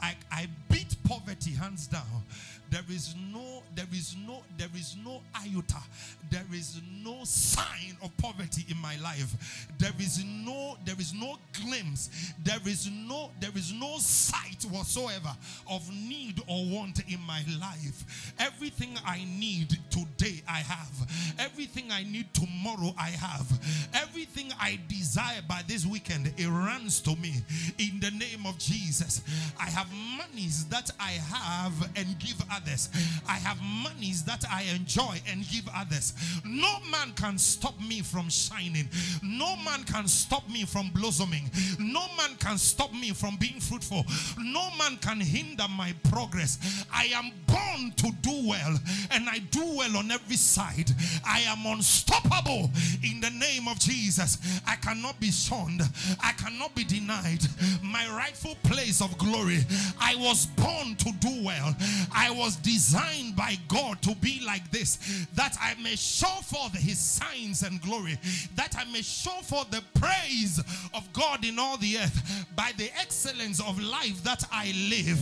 [0.00, 2.22] I, I beat poverty hands down.
[2.70, 5.82] There is no, there is no, there is no iota.
[6.30, 9.68] There is no sign of poverty in my life.
[9.78, 12.32] There is no, there is no glimpse.
[12.42, 15.36] There is no, there is no sight whatsoever
[15.70, 18.32] of need or want in my life.
[18.38, 19.76] Everything I need
[20.22, 21.34] today, I have.
[21.38, 23.46] Everything I need tomorrow, I have.
[23.94, 27.34] Everything I desire by this weekend, it runs to me
[27.78, 29.22] in the name of Jesus.
[29.58, 32.88] I have monies that I have and give others.
[33.28, 36.14] I have monies that I enjoy and give others.
[36.44, 38.88] No man can stop me from shining.
[39.22, 41.50] No man can stop me from blossoming.
[41.78, 44.04] No man can stop me from being fruitful.
[44.38, 46.84] No man can hinder my progress.
[46.92, 48.78] I am born to do well
[49.10, 50.90] and I do well on every side.
[51.26, 52.70] I am unstoppable
[53.02, 54.38] in the name of Jesus.
[54.66, 55.82] I cannot be shunned.
[56.22, 57.42] I cannot be denied
[57.82, 59.60] my rightful place of glory.
[60.00, 61.74] I was born to do well.
[62.14, 66.98] I was designed by God to be like this that I may show forth his
[66.98, 68.18] signs and glory,
[68.56, 70.60] that I may show forth the praise
[70.94, 75.20] of God in all the earth by the excellence of life that I live,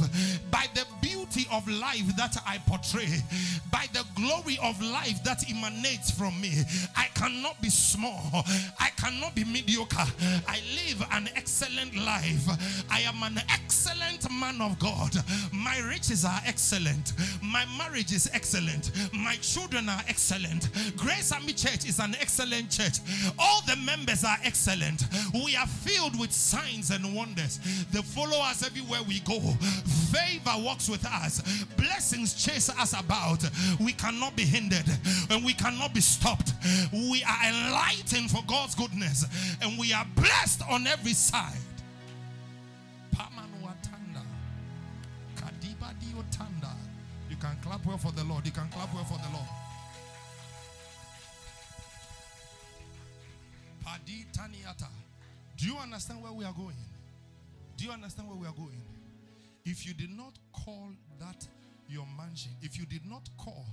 [0.50, 3.22] by the beauty of life that I portray,
[3.70, 6.52] by the glory of life that emanates from me.
[6.96, 8.44] I cannot be small.
[8.78, 10.06] I cannot be mediocre.
[10.48, 12.46] I live an excellent life.
[12.90, 15.14] I am an excellent man of God.
[15.52, 17.12] My riches are excellent.
[17.42, 18.90] My marriage is excellent.
[19.12, 20.68] My children are excellent.
[20.96, 22.98] Grace Army Church is an excellent church.
[23.38, 25.04] All the members are excellent.
[25.34, 27.58] We are filled with signs and wonders.
[27.92, 29.40] They follow us everywhere we go.
[30.10, 31.64] Favor walks with us.
[31.76, 33.44] Blessings chase us about.
[33.78, 34.69] We cannot be hindered
[35.30, 36.52] and we cannot be stopped.
[36.92, 39.26] We are enlightened for God's goodness
[39.62, 41.59] and we are blessed on every side.
[47.28, 48.44] You can clap well for the Lord.
[48.44, 49.48] You can clap well for the Lord.
[53.85, 54.88] Padi Taniata.
[55.56, 56.76] Do you understand where we are going?
[57.76, 58.83] Do you understand where we are going?
[59.64, 61.46] If you did not call that
[61.88, 63.64] your mansion, if you did not call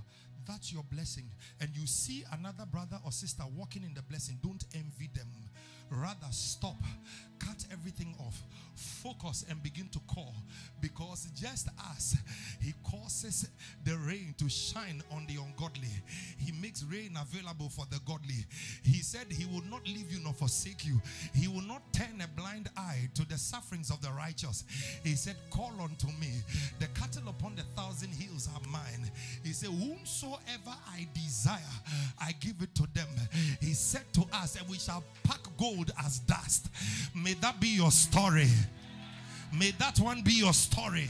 [0.48, 1.30] that your blessing,
[1.60, 5.28] and you see another brother or sister walking in the blessing, don't envy them.
[5.89, 6.76] Rather, stop,
[7.39, 8.43] cut everything off,
[8.76, 10.34] focus, and begin to call.
[10.82, 12.17] Because just as
[12.62, 13.50] He causes
[13.84, 15.89] the rain to shine on the ungodly,
[16.38, 18.45] He makes rain available for the godly.
[18.84, 21.02] He said He will not leave you nor forsake you,
[21.34, 24.63] He will not turn a blind eye to the sufferings of the righteous.
[25.04, 26.41] He said, Call unto me.
[26.80, 29.10] The cattle upon the thousand hills are mine.
[29.43, 31.60] He said, Whomsoever I desire,
[32.19, 33.08] I give it to them.
[33.62, 36.70] He said to us, And we shall pack gold as dust.
[37.13, 38.48] May that be your story.
[39.54, 41.08] May that one be your story.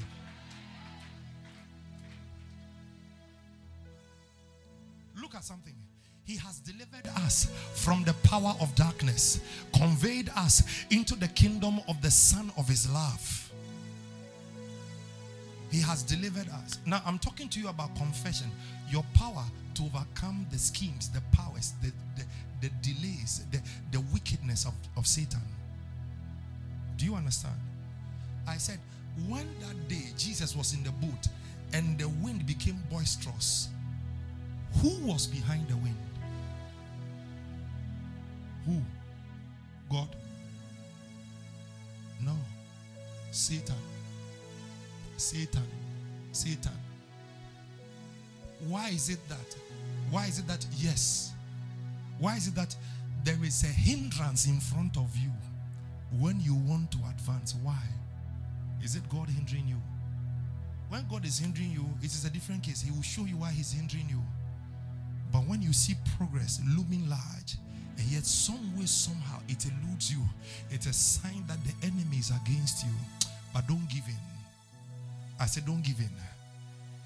[5.19, 5.73] Look at something.
[6.25, 9.39] He has delivered us from the power of darkness,
[9.73, 13.51] conveyed us into the kingdom of the Son of His love.
[15.71, 16.80] He has delivered us.
[16.86, 18.47] Now, I'm talking to you about confession.
[18.89, 19.43] Your power
[19.75, 22.23] to overcome the schemes, the powers, the, the,
[22.62, 25.41] the delays, the, the wickedness of, of Satan.
[26.98, 27.56] Do you understand?
[28.48, 28.80] I said,
[29.28, 31.28] when that day Jesus was in the boat
[31.74, 33.70] and the wind became boisterous,
[34.82, 35.96] who was behind the wind?
[38.65, 38.82] Who?
[39.89, 40.10] God?
[42.24, 42.36] No.
[43.32, 43.76] Satan.
[45.17, 45.63] Satan.
[46.32, 46.72] Satan.
[48.67, 49.56] Why is it that?
[50.10, 50.65] Why is it that?
[50.78, 51.32] Yes.
[52.19, 52.75] Why is it that
[53.23, 55.32] there is a hindrance in front of you
[56.19, 57.56] when you want to advance?
[57.62, 57.82] Why?
[58.84, 59.82] Is it God hindering you?
[60.89, 62.82] When God is hindering you, it is a different case.
[62.82, 64.21] He will show you why He's hindering you.
[65.32, 67.58] But when you see progress looming large,
[67.97, 70.21] and yet some way, somehow, it eludes you,
[70.69, 72.93] it's a sign that the enemy is against you.
[73.53, 74.15] But don't give in.
[75.39, 76.10] I said, don't give in.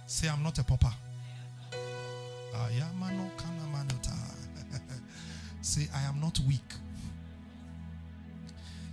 [0.06, 0.94] Say, I'm not a pauper.
[5.62, 6.60] Say, I am not weak.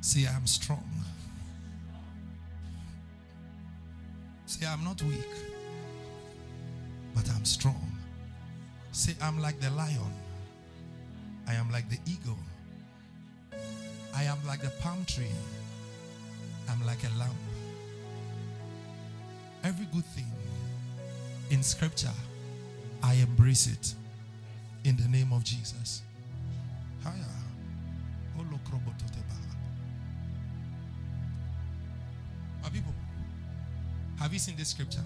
[0.00, 0.84] Say, I am strong.
[4.46, 5.28] Say, I'm not weak,
[7.14, 7.92] but I'm strong.
[8.92, 10.12] Say, I'm like the lion.
[11.46, 12.38] I am like the eagle.
[14.14, 15.26] I am like the palm tree.
[16.68, 17.36] I'm like a lamb.
[19.64, 20.30] Every good thing
[21.50, 22.12] in scripture,
[23.02, 23.94] I embrace it
[24.84, 26.02] in the name of Jesus.
[32.62, 32.92] My people,
[34.18, 35.04] have you seen this scripture?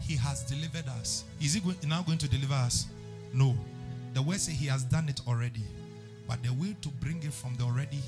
[0.00, 1.24] He has delivered us.
[1.40, 2.86] Is he now going to deliver us?
[3.32, 3.56] No.
[4.14, 5.62] The word says he has done it already.
[6.28, 8.00] But the way to bring it from the already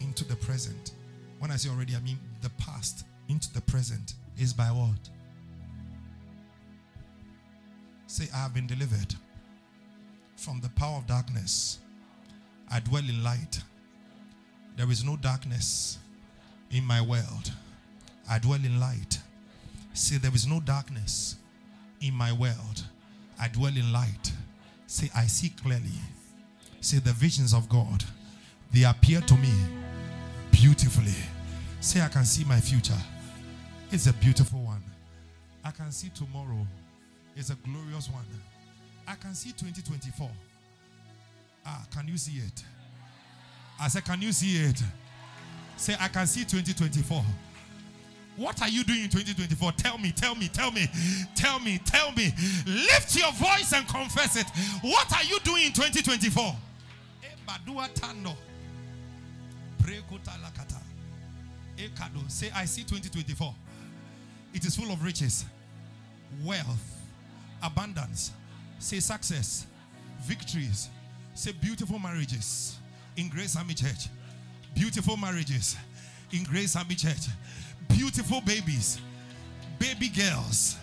[0.00, 0.92] into the present,
[1.38, 5.08] when I say already, I mean the past into the present, is by what?
[8.06, 9.14] Say, I have been delivered
[10.36, 11.78] from the power of darkness.
[12.72, 13.62] I dwell in light.
[14.76, 15.98] There is no darkness
[16.72, 17.52] In my world,
[18.30, 19.18] I dwell in light.
[19.92, 21.36] Say, there is no darkness
[22.00, 22.82] in my world.
[23.38, 24.32] I dwell in light.
[24.86, 26.00] Say, I see clearly.
[26.80, 28.02] Say, the visions of God,
[28.72, 29.52] they appear to me
[30.50, 31.12] beautifully.
[31.80, 32.98] Say, I can see my future.
[33.90, 34.82] It's a beautiful one.
[35.62, 36.66] I can see tomorrow.
[37.36, 38.24] It's a glorious one.
[39.06, 40.30] I can see 2024.
[41.64, 42.64] Ah, can you see it?
[43.80, 44.82] I said, Can you see it?
[45.76, 47.22] Say, I can see 2024.
[48.36, 49.72] What are you doing in 2024?
[49.72, 50.88] Tell me, tell me, tell me,
[51.34, 52.32] tell me, tell me.
[52.66, 54.46] Lift your voice and confess it.
[54.82, 56.56] What are you doing in 2024?
[62.28, 63.54] Say, I see 2024.
[64.54, 65.44] It is full of riches,
[66.44, 67.00] wealth,
[67.62, 68.32] abundance.
[68.78, 69.66] Say success,
[70.22, 70.88] victories.
[71.34, 72.76] Say beautiful marriages
[73.16, 74.08] in Grace Army Church.
[74.74, 75.76] Beautiful marriages
[76.32, 77.28] in Grace Army Church.
[77.88, 79.00] Beautiful babies,
[79.78, 80.76] baby girls,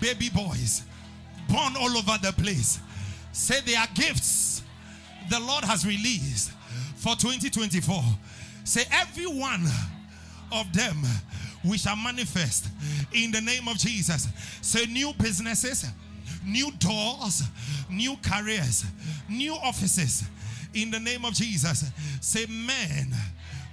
[0.00, 0.82] baby boys,
[1.48, 2.80] born all over the place.
[3.32, 4.48] Say they are gifts
[5.28, 6.52] the Lord has released
[6.96, 8.02] for 2024.
[8.64, 9.64] Say every one
[10.52, 11.02] of them
[11.64, 12.68] we shall manifest
[13.12, 14.28] in the name of Jesus.
[14.62, 15.86] Say new businesses,
[16.44, 17.42] new doors,
[17.90, 18.84] new careers,
[19.28, 20.24] new offices
[20.74, 21.90] in the name of Jesus.
[22.20, 23.12] Say men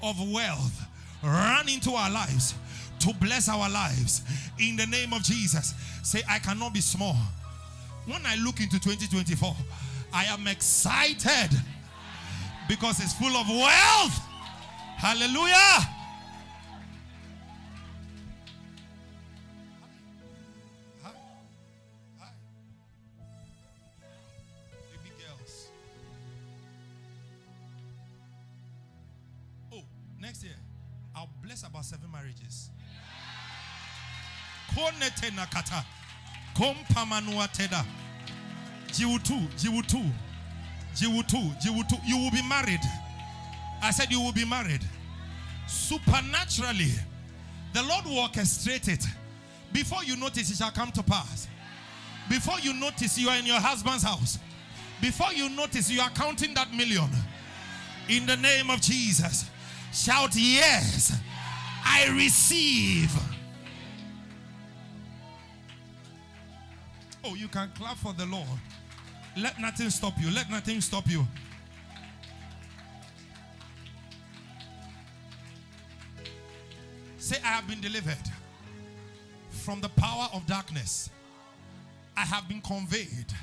[0.02, 0.82] of wealth
[1.24, 2.56] run into our lives
[3.00, 4.22] to bless our lives
[4.60, 5.74] in the name of Jesus.
[6.04, 7.16] Say, I cannot be small.
[8.06, 9.56] When I look into 2024,
[10.14, 11.50] I am excited
[12.70, 14.20] because it's full of wealth.
[14.98, 15.95] Hallelujah.
[31.64, 32.70] About seven marriages.
[34.74, 35.86] Konete nakata.
[36.56, 37.48] Kompamanua.
[38.92, 40.12] Jiwutu, jiwutu,
[40.96, 42.00] jiwutu, jiwutu.
[42.06, 42.82] You will be married.
[43.82, 44.82] I said you will be married.
[45.68, 46.92] Supernaturally,
[47.74, 49.06] the Lord will orchestrate it.
[49.72, 51.48] Before you notice, it shall come to pass.
[52.30, 54.40] Before you notice, you are in your husband's house.
[55.02, 57.10] Before you notice, you are counting that million.
[58.10, 59.50] In the name of Jesus,
[59.92, 61.18] shout yes.
[61.86, 63.12] I receive.
[67.24, 68.48] Oh, you can clap for the Lord.
[69.38, 70.32] Let nothing stop you.
[70.32, 71.26] Let nothing stop you.
[77.18, 78.18] Say, I have been delivered
[79.50, 81.10] from the power of darkness.
[82.16, 83.34] I have been conveyed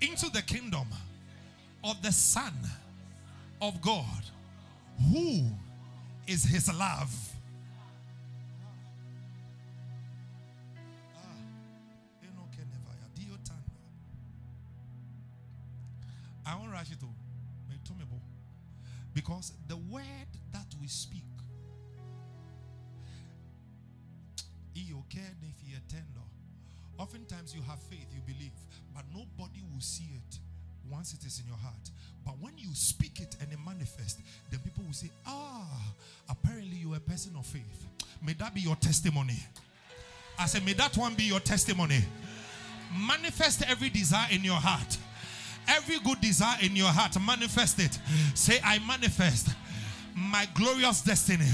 [0.00, 0.86] into the kingdom
[1.84, 2.54] of the Son
[3.60, 4.22] of God,
[5.12, 5.42] who
[6.26, 7.31] is his love.
[16.46, 17.12] I won't rush it to me
[19.14, 21.22] because the word that we speak
[27.02, 28.52] Oftentimes you have faith, you believe,
[28.94, 30.38] but nobody will see it
[30.88, 31.90] once it is in your heart.
[32.24, 34.22] But when you speak it and it manifests,
[34.52, 35.66] then people will say, Ah,
[36.30, 37.86] apparently you're a person of faith.
[38.24, 39.36] May that be your testimony.
[40.38, 42.04] I said, May that one be your testimony.
[42.96, 44.96] Manifest every desire in your heart.
[45.82, 47.98] Every good desire in your heart, manifest it.
[48.34, 49.48] Say, I manifest
[50.14, 51.48] my glorious destiny.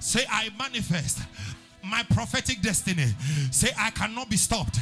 [0.00, 1.18] Say, I manifest
[1.84, 3.06] my prophetic destiny.
[3.50, 4.78] Say, I cannot be stopped.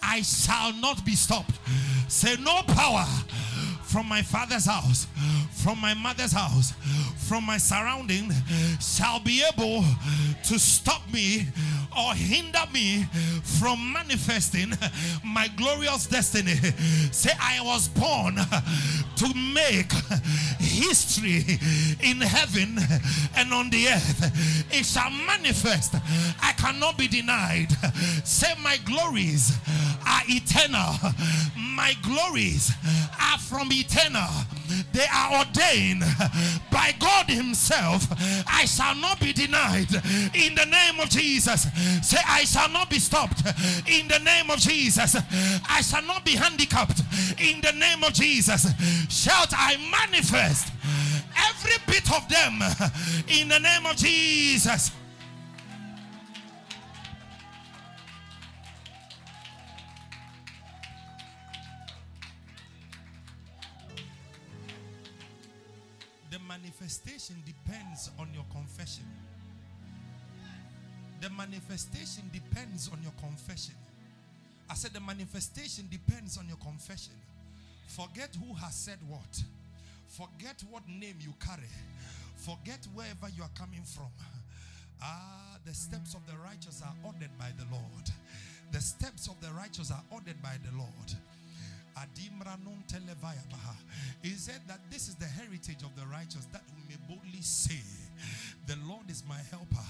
[0.00, 1.58] I shall not be stopped.
[2.06, 3.04] Say, no power
[3.82, 5.08] from my father's house,
[5.50, 6.74] from my mother's house,
[7.16, 8.30] from my surrounding
[8.80, 9.82] shall be able
[10.44, 11.48] to stop me
[11.98, 13.04] or hinder me
[13.42, 14.72] from manifesting
[15.24, 16.54] my glorious destiny.
[17.10, 19.92] Say, I was born to make
[20.60, 21.58] history
[22.00, 22.78] in heaven
[23.36, 24.68] and on the earth.
[24.72, 25.94] It shall manifest.
[26.40, 27.68] I cannot be denied.
[28.24, 29.56] Say, my glories
[30.06, 30.94] are eternal.
[31.78, 32.72] My glories
[33.22, 34.28] are from eternal.
[34.92, 36.02] They are ordained
[36.72, 38.04] by God Himself.
[38.48, 39.86] I shall not be denied
[40.34, 41.68] in the name of Jesus.
[42.02, 43.46] Say, I shall not be stopped
[43.86, 45.14] in the name of Jesus.
[45.70, 47.00] I shall not be handicapped
[47.38, 48.66] in the name of Jesus.
[49.08, 50.72] Shout, I manifest
[51.48, 52.60] every bit of them
[53.28, 54.90] in the name of Jesus.
[66.88, 69.04] Manifestation depends on your confession.
[71.20, 73.74] The manifestation depends on your confession.
[74.70, 77.12] I said the manifestation depends on your confession.
[77.88, 79.42] Forget who has said what.
[80.06, 81.68] Forget what name you carry.
[82.36, 84.08] Forget wherever you are coming from.
[85.02, 88.08] Ah, the steps of the righteous are ordered by the Lord.
[88.72, 91.12] The steps of the righteous are ordered by the Lord.
[94.22, 97.80] He said that this is the heritage of the righteous that we may boldly say,
[98.66, 99.86] The Lord is my helper.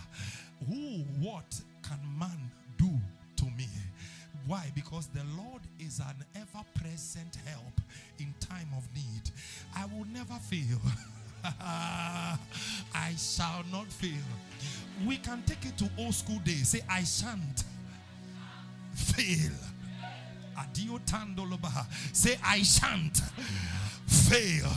[0.69, 2.91] Who, what can man do
[3.37, 3.69] to me?
[4.47, 4.71] Why?
[4.75, 7.81] Because the Lord is an ever present help
[8.19, 9.31] in time of need.
[9.77, 10.81] I will never fail.
[11.45, 14.11] I shall not fail.
[15.07, 16.69] We can take it to old school days.
[16.69, 17.65] Say, I shan't
[18.95, 19.53] fail.
[22.13, 23.21] Say, I shan't
[24.07, 24.71] fail.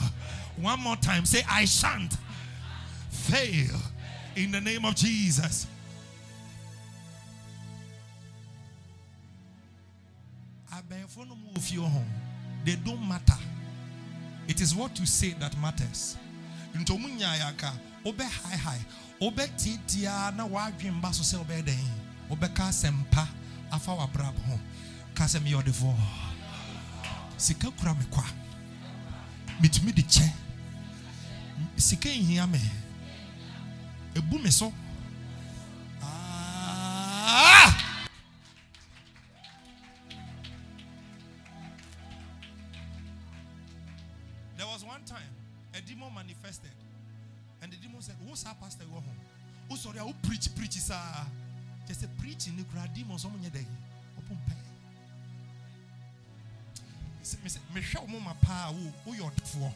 [0.58, 1.26] One more time.
[1.26, 2.18] Say, I shan't
[3.10, 3.80] fail.
[4.36, 5.68] In the name of Jesus.
[12.64, 13.38] They don't matter.
[14.48, 16.18] It is what you say that matters.
[18.04, 18.80] Obe high high,
[19.22, 21.78] obe titia na wadwin ba so se obe den,
[22.32, 23.28] obe ka sempa
[23.72, 24.60] afa wa brab ho.
[25.22, 25.96] Ka se me yodefo.
[27.38, 28.24] Sika kura kwa.
[30.10, 30.34] Che.
[31.78, 32.10] Sika
[34.50, 34.74] so.
[44.58, 45.22] There was one time
[45.76, 46.72] a demon manifested,
[47.62, 48.86] and the demon said, What's our pastor?
[48.92, 49.04] Home.
[49.70, 50.96] Oh, sorry, I will preach, preach, sir.
[51.88, 53.52] Just a preaching, the crowd demons on your
[57.74, 58.74] Me show mama pa
[59.06, 59.74] who your for.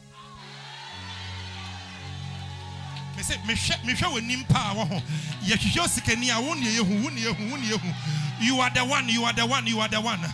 [3.16, 5.02] Me say me hwɛ me hwɛ w'anim paa wɔ ho
[5.44, 7.94] yɛhwehwɛ sikani a wo ne yɛhu wo ne yɛhu wo ne yɛhu
[8.40, 10.20] you are the one you are the one you are the one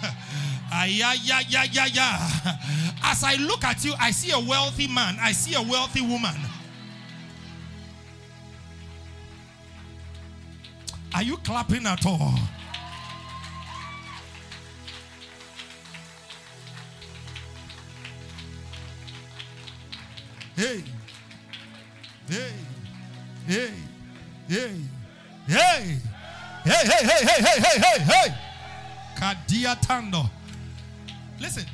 [0.73, 2.17] Ayayayayaya.
[3.05, 6.35] As I look at you, I see a wealthy man, I see a wealthy woman.
[11.15, 12.39] Are you clapping at all?
[20.63, 20.85] Hey.
[22.29, 22.53] Hey.
[23.49, 23.71] Hey.
[24.47, 24.81] Hey.
[25.49, 25.99] Hey.
[26.63, 28.35] Hey, hey, hey, hey, hey, hey, hey, hey.
[29.17, 30.23] Kadia Tando.
[31.41, 31.65] Listen,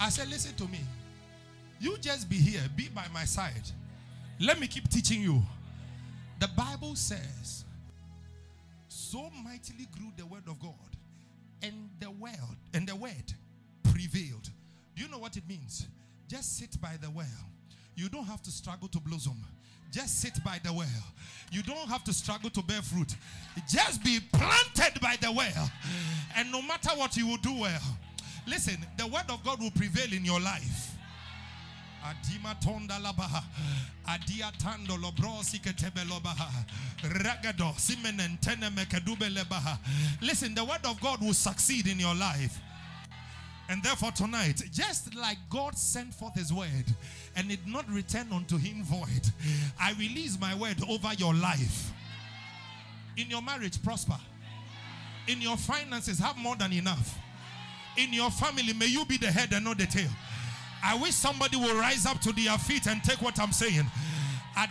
[0.00, 0.80] I said, listen to me.
[1.78, 3.70] You just be here, be by my side.
[4.40, 5.42] Let me keep teaching you.
[6.40, 7.66] The Bible says,
[8.88, 10.72] so mightily grew the word of God,
[11.60, 13.34] and the word and the word
[13.82, 14.48] prevailed.
[14.96, 15.86] Do you know what it means?
[16.28, 17.26] Just sit by the well
[17.98, 19.36] you don't have to struggle to blossom.
[19.90, 20.86] Just sit by the well.
[21.50, 23.12] You don't have to struggle to bear fruit.
[23.68, 25.68] Just be planted by the well.
[26.36, 27.98] And no matter what you will do well.
[28.46, 30.94] Listen, the word of God will prevail in your life.
[32.04, 33.42] Adima tonda labaha.
[34.06, 36.66] Adia tando lobrosi ketebelobaha.
[37.02, 39.76] Ragado simenen teneme kedube lebaha.
[40.20, 42.60] Listen, the word of God will succeed in your life.
[43.68, 46.86] And therefore, tonight, just like God sent forth his word
[47.36, 49.28] and it not return unto him void,
[49.78, 51.92] I release my word over your life.
[53.18, 54.16] In your marriage, prosper.
[55.26, 57.18] In your finances, have more than enough.
[57.98, 60.10] In your family, may you be the head and not the tail.
[60.82, 63.84] I wish somebody will rise up to their feet and take what I'm saying.
[64.56, 64.66] I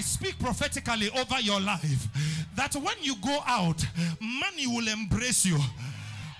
[0.00, 3.86] speak prophetically over your life that when you go out,
[4.20, 5.58] money will embrace you.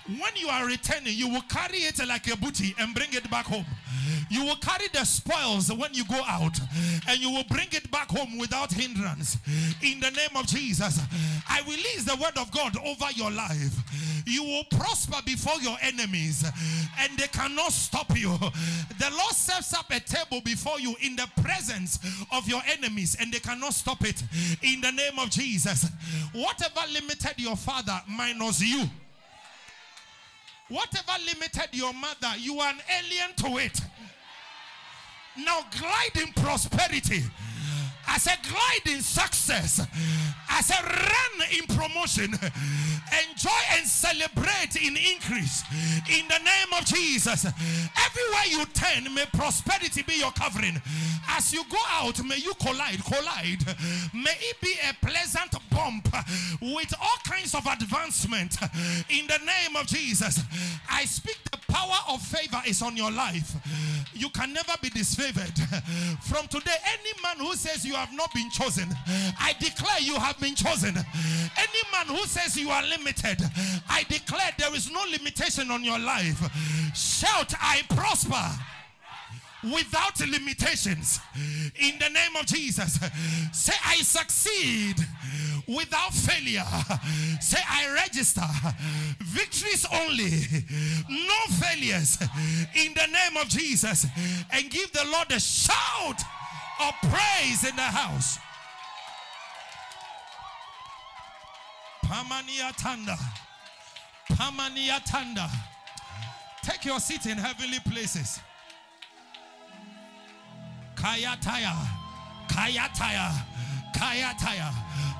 [0.05, 3.45] When you are returning, you will carry it like a booty and bring it back
[3.45, 3.65] home.
[4.29, 6.59] You will carry the spoils when you go out
[7.07, 9.37] and you will bring it back home without hindrance.
[9.81, 10.99] In the name of Jesus,
[11.47, 13.75] I release the word of God over your life.
[14.29, 16.45] You will prosper before your enemies
[16.99, 18.29] and they cannot stop you.
[18.37, 21.99] The Lord sets up a table before you in the presence
[22.31, 24.21] of your enemies and they cannot stop it.
[24.61, 25.87] In the name of Jesus,
[26.33, 28.85] whatever limited your father minus you.
[30.69, 33.81] Whatever limited your mother, you are an alien to it.
[35.37, 37.23] Now glide in prosperity.
[38.07, 39.85] I said, glide in success.
[40.49, 42.33] I said, run in promotion.
[43.29, 45.63] Enjoy and celebrate in increase.
[46.09, 47.45] In the name of Jesus.
[47.45, 50.81] Everywhere you turn, may prosperity be your covering.
[51.29, 53.65] As you go out, may you collide, collide.
[54.13, 56.07] May it be a pleasant bump
[56.61, 58.57] with all kinds of advancement.
[59.09, 60.41] In the name of Jesus.
[60.89, 63.55] I speak the power of favor is on your life.
[64.13, 65.57] You can never be disfavored.
[66.23, 68.89] From today, any man who says you have not been chosen,
[69.39, 70.95] I declare you have been chosen.
[70.97, 72.98] Any man who says you are limited,
[73.89, 76.39] I declare there is no limitation on your life.
[76.95, 78.63] Shout, I prosper
[79.63, 81.19] without limitations
[81.75, 82.99] in the name of Jesus.
[83.51, 84.95] Say, I succeed
[85.67, 86.65] without failure.
[87.41, 88.41] Say, I register
[89.19, 90.31] victories only,
[91.09, 92.17] no failures
[92.75, 94.05] in the name of Jesus.
[94.51, 96.21] And give the Lord a shout
[96.81, 98.39] of praise in the house.
[102.09, 103.15] Pamania Tanda.
[104.31, 105.47] Pamania Tanda.
[106.63, 108.39] Take your seat in heavenly places.
[110.95, 111.75] Kayataya,
[112.47, 113.29] Kayataya,
[113.93, 114.73] Kayataya,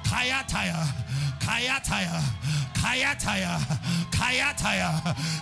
[0.03, 0.81] Kayataya,
[1.39, 2.09] Kayataya,
[2.73, 3.51] Kayataya,
[4.11, 4.99] Kayataya,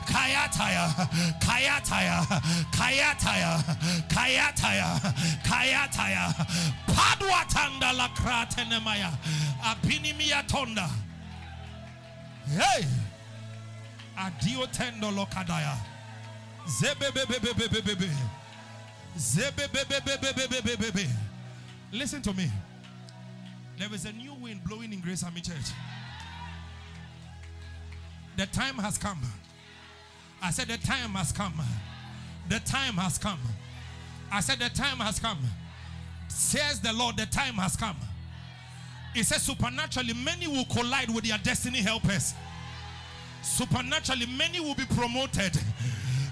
[0.10, 0.90] Kayataya,
[1.40, 2.26] Kayataya,
[2.76, 3.52] Kayataya,
[4.10, 4.90] Kayataya,
[5.48, 6.48] Kayataya,
[6.88, 9.12] Padwatanda la kratenemaya,
[9.64, 11.07] Apinimia tonda.
[12.50, 12.86] Hey!
[14.18, 15.78] Adio tendo lokadaya.
[21.92, 22.52] Listen to me.
[23.78, 25.56] There is a new wind blowing in Grace Army Church.
[28.36, 29.22] The time has come.
[30.42, 31.60] I said, The time has come.
[32.50, 33.40] The time has come.
[34.32, 35.40] I said, The time has come.
[36.28, 37.98] Says the Lord, the time has come.
[39.18, 42.34] It says, supernaturally, many will collide with their destiny helpers.
[43.42, 45.58] Supernaturally, many will be promoted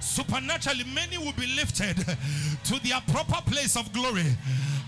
[0.06, 1.98] supernaturally many will be lifted
[2.64, 4.26] to their proper place of glory.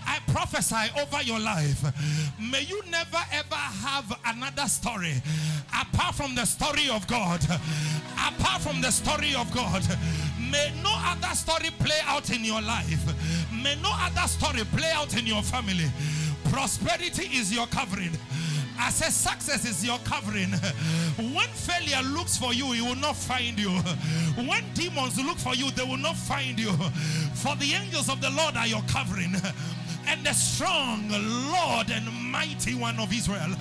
[0.06, 1.84] I prophesy over your life.
[2.40, 5.20] May you never ever have another story
[5.68, 7.44] apart from the story of God.
[8.16, 9.82] Apart from the story of God.
[10.50, 13.04] May no other story play out in your life.
[13.52, 15.90] May no other story play out in your family.
[16.50, 18.12] Prosperity is your covering.
[18.78, 20.50] I said success is your covering.
[21.16, 23.70] When failure looks for you, he will not find you.
[24.36, 26.72] When demons look for you, they will not find you.
[27.34, 29.34] For the angels of the Lord are your covering
[30.08, 33.54] and the strong Lord and mighty one of Israel.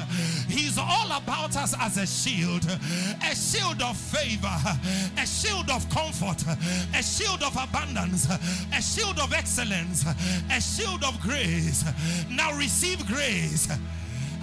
[0.48, 4.58] He's all about us as a shield, a shield of favor,
[5.18, 6.44] a shield of comfort,
[6.98, 8.28] a shield of abundance,
[8.74, 10.06] a shield of excellence,
[10.50, 11.84] a shield of grace.
[12.30, 13.68] Now receive grace.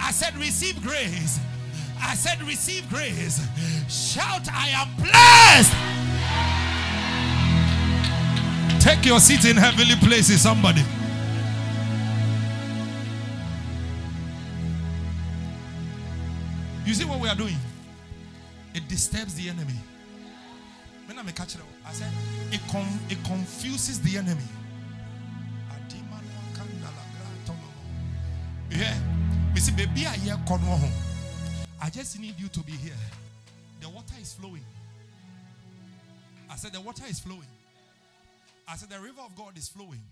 [0.01, 1.41] I said, receive grace.
[2.01, 3.41] I said, receive grace.
[3.89, 5.73] Shout, I am blessed.
[8.85, 10.83] Take your seat in heavenly places, somebody.
[16.95, 17.57] You see what we are doing?
[18.73, 19.75] It disturbs the enemy.
[21.07, 22.07] When I'm a catcher, I said
[22.53, 22.61] it,
[23.11, 24.45] it confuses the enemy.
[28.71, 28.95] Yeah.
[29.77, 30.39] Baby, I hear
[31.83, 32.93] I just need you to be here.
[33.81, 34.65] The water is flowing.
[36.49, 37.49] I said, The water is flowing.
[38.69, 40.03] I said, The river of God is flowing.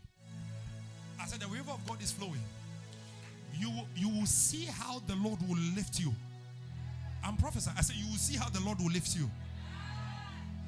[1.20, 2.42] I said, The river of God is flowing.
[3.56, 6.12] You, you will see how the Lord will lift you.
[7.24, 7.76] I'm prophesying.
[7.78, 9.30] I said, You will see how the Lord will lift you.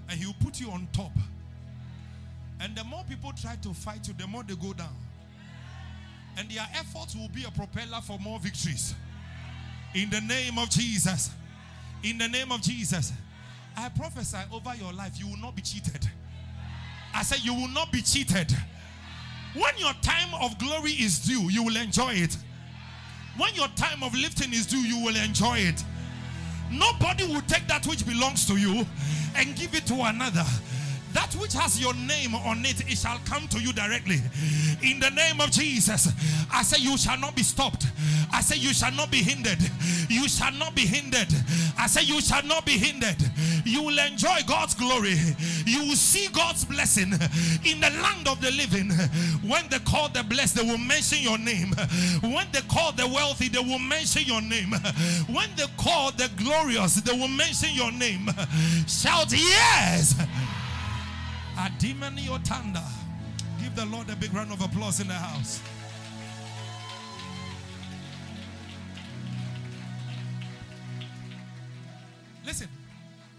[0.09, 1.13] And He will put you on top.
[2.61, 4.95] And the more people try to fight you, the more they go down.
[6.37, 8.95] And their efforts will be a propeller for more victories.
[9.95, 11.31] In the name of Jesus.
[12.03, 13.13] In the name of Jesus.
[13.77, 16.09] I prophesy over your life, you will not be cheated.
[17.13, 18.53] I said, You will not be cheated.
[19.55, 22.37] When your time of glory is due, you will enjoy it.
[23.37, 25.85] When your time of lifting is due, you will enjoy it.
[26.71, 28.87] Nobody will take that which belongs to you
[29.37, 30.45] and give it to another.
[31.15, 34.19] That which has your name on it, it shall come to you directly.
[34.83, 36.09] In the name of Jesus,
[36.53, 37.87] I say, You shall not be stopped.
[38.33, 39.59] I say, You shall not be hindered.
[40.11, 41.29] You shall not be hindered.
[41.79, 43.17] I say, You shall not be hindered.
[43.65, 45.17] You will enjoy God's glory.
[45.65, 47.13] You will see God's blessing
[47.65, 48.91] in the land of the living.
[49.49, 51.73] When they call the blessed, they will mention your name.
[52.23, 54.73] When they call the wealthy, they will mention your name.
[55.31, 58.29] When they call the glorious, they will mention your name.
[58.89, 60.15] Shout, Yes.
[61.57, 62.83] Adimani Otanda.
[63.61, 65.63] Give the Lord a big round of applause in the house.
[72.45, 72.69] Listen,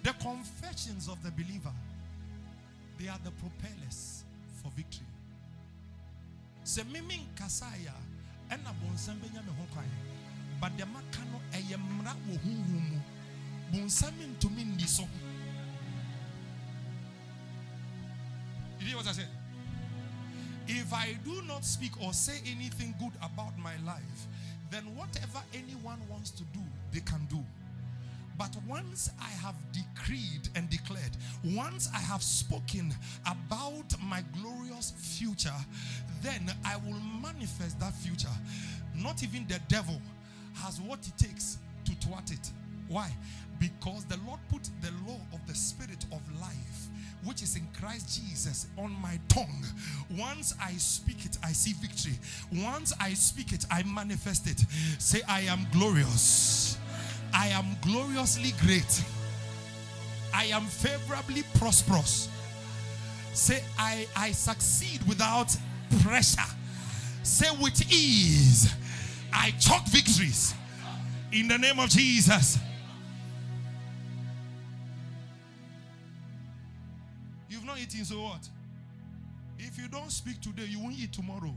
[0.03, 1.72] the confessions of the believer,
[2.97, 4.24] they are the propellers
[4.61, 5.05] for victory.
[6.63, 7.93] Se mimi nkasaya
[8.49, 9.82] ɛna bonsam me ho
[10.59, 12.99] but the maka no ɛyɛ mmara wɔ honhom mu
[13.72, 15.03] bonsam ntumi nni so
[18.80, 19.28] You hear what I said?
[20.67, 24.28] If I do not speak or say anything good about my life,
[24.71, 26.59] then whatever anyone wants to do,
[26.91, 27.43] they can do.
[28.38, 32.93] But once I have decreed and declared, once I have spoken
[33.26, 35.55] about my glorious future,
[36.21, 38.28] then I will manifest that future.
[38.95, 40.01] Not even the devil
[40.55, 42.51] has what it takes to thwart it.
[42.89, 43.09] Why?
[43.59, 46.89] Because the Lord put the law of the spirit of life
[47.24, 49.66] which is in Christ Jesus on my tongue.
[50.18, 52.20] Once I speak it, I see victory.
[52.53, 54.59] Once I speak it, I manifest it.
[54.99, 56.78] Say, I am glorious.
[57.34, 59.03] I am gloriously great.
[60.34, 62.30] I am favorably prosperous.
[63.34, 65.55] Say, I, I succeed without
[66.01, 66.41] pressure.
[67.24, 68.74] Say, with ease,
[69.34, 70.53] I chalk victories.
[71.32, 72.59] In the name of Jesus.
[77.93, 78.47] You've so what?
[79.57, 81.53] If you don't speak today, you won't eat tomorrow.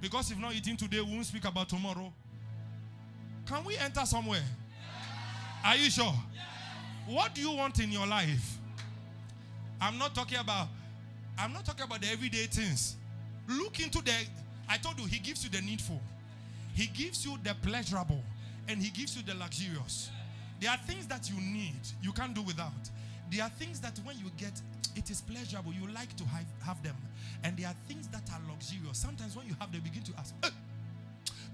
[0.00, 2.12] Because if not eating today, we won't speak about tomorrow.
[3.46, 4.44] Can we enter somewhere?
[5.64, 6.14] Are you sure?
[7.06, 8.58] What do you want in your life?
[9.80, 10.68] I'm not talking about
[11.38, 12.96] I'm not talking about the everyday things.
[13.48, 14.12] Look into the
[14.68, 16.00] I told you he gives you the needful.
[16.74, 18.22] He gives you the pleasurable
[18.68, 20.10] and he gives you the luxurious.
[20.60, 22.72] There are things that you need, you can't do without.
[23.30, 24.60] There are things that when you get,
[24.96, 25.72] it is pleasurable.
[25.72, 26.96] You like to have, have them.
[27.44, 28.98] And there are things that are luxurious.
[28.98, 30.50] Sometimes when you have them, begin to ask, hey,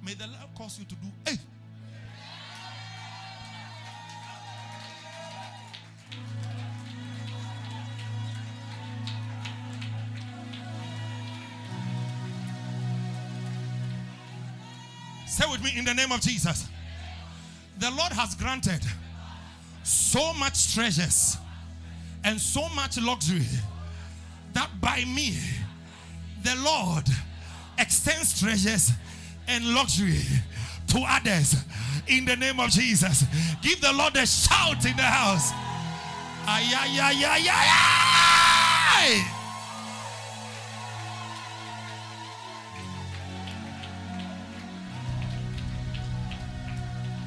[0.05, 1.39] may the Lord cause you to do, hey.
[15.27, 16.69] Say with me in the name of Jesus.
[17.81, 18.81] The Lord has granted
[19.83, 21.39] so much treasures
[22.25, 23.45] and so much luxury
[24.55, 25.39] that by me,
[26.43, 27.05] the Lord
[27.79, 28.93] extends treasures
[29.47, 30.23] and luxury
[30.89, 31.55] to others
[32.07, 33.25] in the name of Jesus.
[33.63, 35.51] Give the Lord a shout in the house.
[36.47, 37.69] Ay, ay, ay, ay, ay,
[38.97, 39.25] ay.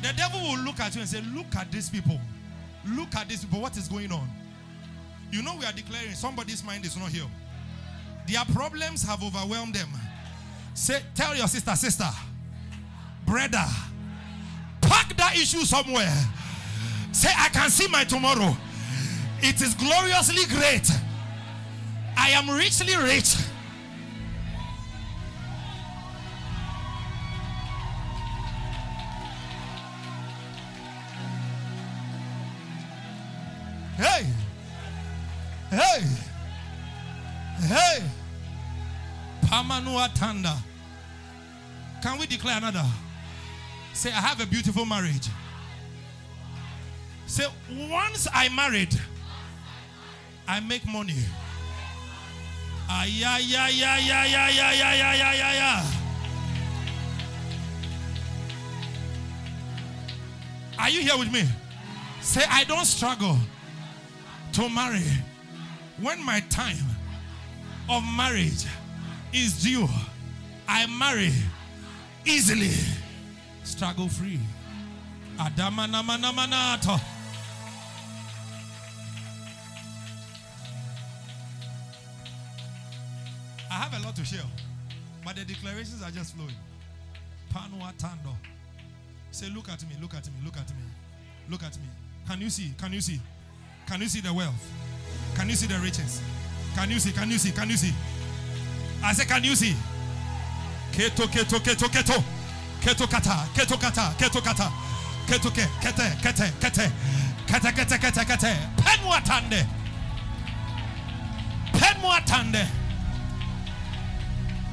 [0.04, 2.20] The devil will look at you and say, Look at these people.
[2.88, 3.60] Look at these people.
[3.60, 4.30] What is going on?
[5.32, 7.26] You know, we are declaring somebody's mind is not here.
[8.28, 9.90] Their problems have overwhelmed them.
[10.74, 12.10] Say, tell your sister, sister,
[13.26, 13.66] brother,
[14.82, 16.14] pack that issue somewhere.
[17.12, 18.56] Say, I can see my tomorrow.
[19.42, 20.90] It is gloriously great.
[22.16, 23.36] I am richly rich.
[39.48, 40.58] Pamanua Tanda.
[42.04, 42.86] Can we declare another?
[43.94, 45.30] Say, I have a beautiful marriage.
[47.26, 47.46] Say,
[47.90, 48.94] once I married,
[50.48, 51.16] I make money.
[52.90, 55.86] Ah, yeah, yeah, yeah, yeah, yeah, yeah, yeah, yeah, yeah, yeah, yeah.
[60.80, 61.44] Are you here with me?
[62.22, 63.38] Say, I don't struggle
[64.54, 65.04] to marry
[66.00, 66.86] when my time
[67.90, 68.66] of marriage
[69.44, 69.88] is due.
[70.68, 71.32] I marry
[72.26, 72.72] easily,
[73.64, 74.40] struggle free.
[75.38, 76.18] Adama nama.
[83.70, 84.40] I have a lot to share,
[85.24, 86.56] but the declarations are just flowing.
[87.54, 88.36] Panua tando.
[89.32, 90.84] Say, look at me, look at me, look at me,
[91.50, 91.86] look at me.
[92.28, 92.74] Can you see?
[92.78, 93.22] Can you see?
[93.88, 94.72] Can you see the wealth?
[95.36, 96.22] Can you see the riches?
[96.76, 97.12] Can you see?
[97.12, 97.52] Can you see?
[97.52, 97.94] Can you see?
[99.04, 99.76] I say, can you see?
[100.92, 102.24] Keto, keto, keto, keto.
[102.82, 104.72] Keto kata, keto kata, keto kata.
[105.28, 106.92] Keto ke, kete, kete, kete.
[107.48, 108.58] Kete, kete, kete, kete.
[108.78, 109.66] Pen watande.
[111.74, 112.68] Pen watande.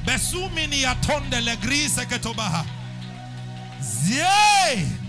[0.05, 2.65] Besumini atonde le grise ketobaha.
[3.81, 5.04] Zie.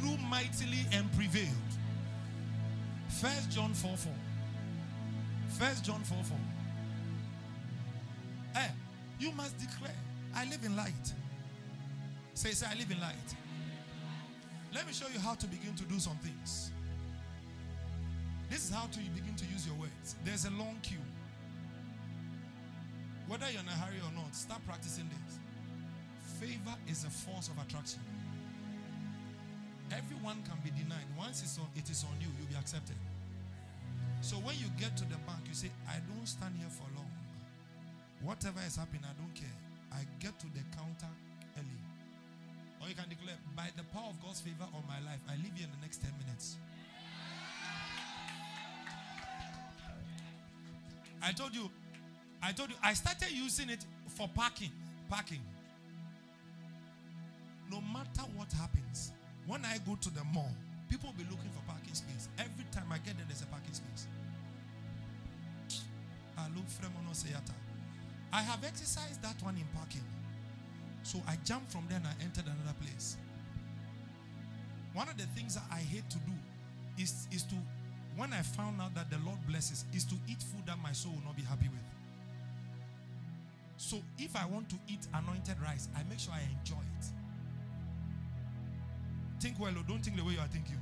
[0.00, 1.48] Grew mightily and prevailed.
[3.20, 4.12] First John 4 4.
[5.58, 6.36] First John 4 4.
[8.54, 8.70] Hey,
[9.18, 9.94] you must declare,
[10.34, 11.12] I live in light.
[12.34, 13.34] Say, say, I live in light.
[14.74, 16.70] Let me show you how to begin to do some things.
[18.48, 20.16] This is how to begin to use your words.
[20.24, 20.98] There's a long queue.
[23.28, 25.38] Whether you're in a hurry or not, start practicing this.
[26.40, 28.00] Favor is a force of attraction.
[29.90, 31.06] Everyone can be denied.
[31.18, 32.96] Once it's on, it is on you, you'll be accepted.
[34.20, 37.10] So when you get to the bank, you say, I don't stand here for long.
[38.22, 39.56] Whatever is happening, I don't care.
[39.92, 41.10] I get to the counter
[41.56, 41.80] early.
[42.80, 45.56] Or you can declare, by the power of God's favor on my life, I leave
[45.56, 46.56] here in the next 10 minutes.
[51.22, 51.70] I told you,
[52.42, 54.70] I told you, I started using it for parking.
[55.08, 55.40] Parking.
[57.70, 59.12] No matter what happens,
[59.50, 60.54] when I go to the mall,
[60.88, 62.28] people will be looking for parking space.
[62.38, 64.06] Every time I get there, there's a parking space.
[68.32, 70.04] I have exercised that one in parking.
[71.02, 73.16] So I jumped from there and I entered another place.
[74.92, 76.32] One of the things that I hate to do
[76.96, 77.56] is, is to,
[78.16, 81.12] when I found out that the Lord blesses, is to eat food that my soul
[81.12, 81.82] will not be happy with.
[83.78, 87.19] So if I want to eat anointed rice, I make sure I enjoy it.
[89.40, 90.76] Think well or don't think the way you are thinking.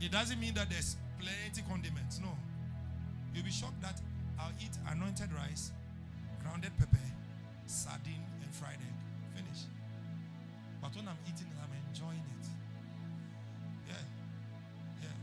[0.00, 2.18] It doesn't mean that there's plenty condiments.
[2.18, 2.32] No.
[3.34, 4.00] You'll be shocked that
[4.40, 5.72] I'll eat anointed rice,
[6.42, 6.96] grounded pepper,
[7.66, 8.96] sardine, and fried egg.
[9.36, 9.68] Finish.
[10.80, 12.46] But when I'm eating it, I'm enjoying it.
[13.88, 14.04] Yeah.
[15.04, 15.16] Yeah.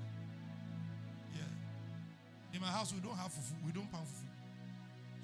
[1.34, 2.53] Yeah.
[2.53, 3.57] In my house, we don't have fufu.
[3.66, 4.30] We don't pound fufu.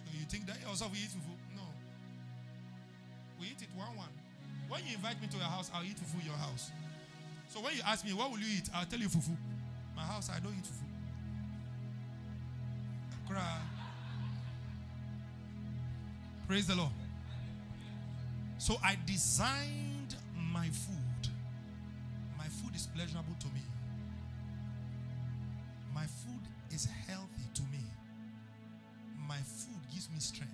[0.05, 1.37] So you think that oh, also we eat fufu?
[1.53, 1.69] No.
[3.39, 4.09] We eat it one one.
[4.69, 6.71] When you invite me to your house, I'll eat fufu in your house.
[7.49, 8.69] So when you ask me, what will you eat?
[8.73, 9.35] I'll tell you fufu.
[9.95, 10.85] My house, I don't eat fufu.
[13.27, 13.57] Cry.
[16.47, 16.91] Praise the Lord.
[18.59, 20.15] So I designed
[20.53, 21.29] my food.
[22.37, 23.61] My food is pleasurable to me.
[25.93, 26.41] My food
[26.71, 27.83] is healthy to me.
[29.27, 30.53] My food gives me strength.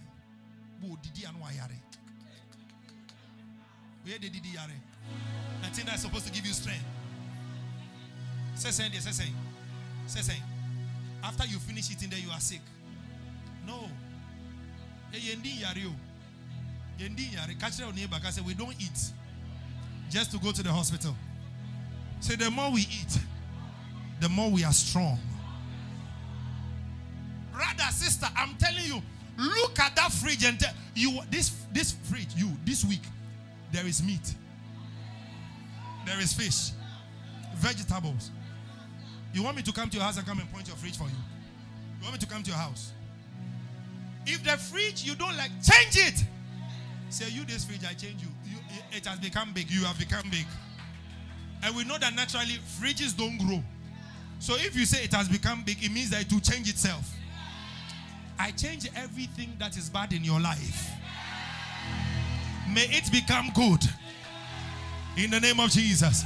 [4.06, 4.70] Where did didi yare?
[5.64, 6.86] Nothing that's supposed to give you strength.
[8.56, 9.34] Say saying say saying.
[10.06, 10.44] Say saying.
[11.24, 12.62] After you finish eating there, you are sick.
[13.66, 13.90] No.
[15.12, 15.94] Yendi yare o.
[17.00, 17.56] Yendi yare.
[17.60, 18.18] Catch your neighbor.
[18.24, 19.12] I say we don't eat
[20.12, 21.16] just to go to the hospital.
[22.20, 23.20] Say the more we eat,
[24.22, 25.20] the more we are strong.
[27.52, 29.02] Brother, sister, I'm telling you,
[29.38, 33.02] look at that fridge and tell you this this fridge, you this week,
[33.72, 34.34] there is meat,
[36.06, 36.72] there is fish,
[37.56, 38.32] vegetables.
[39.34, 41.06] You want me to come to your house and come and point your fridge for
[41.06, 41.20] you?
[42.00, 42.94] You want me to come to your house?
[44.26, 46.24] If the fridge you don't like, change it.
[47.10, 48.30] Say you this fridge, I change you.
[48.46, 49.70] you it, it has become big.
[49.70, 50.46] You have become big.
[51.64, 53.64] And we know that naturally fridges don't grow.
[54.40, 57.12] So if you say it has become big, it means that it will change itself.
[58.38, 60.92] I change everything that is bad in your life.
[62.74, 63.84] May it become good.
[65.18, 66.26] In the name of Jesus.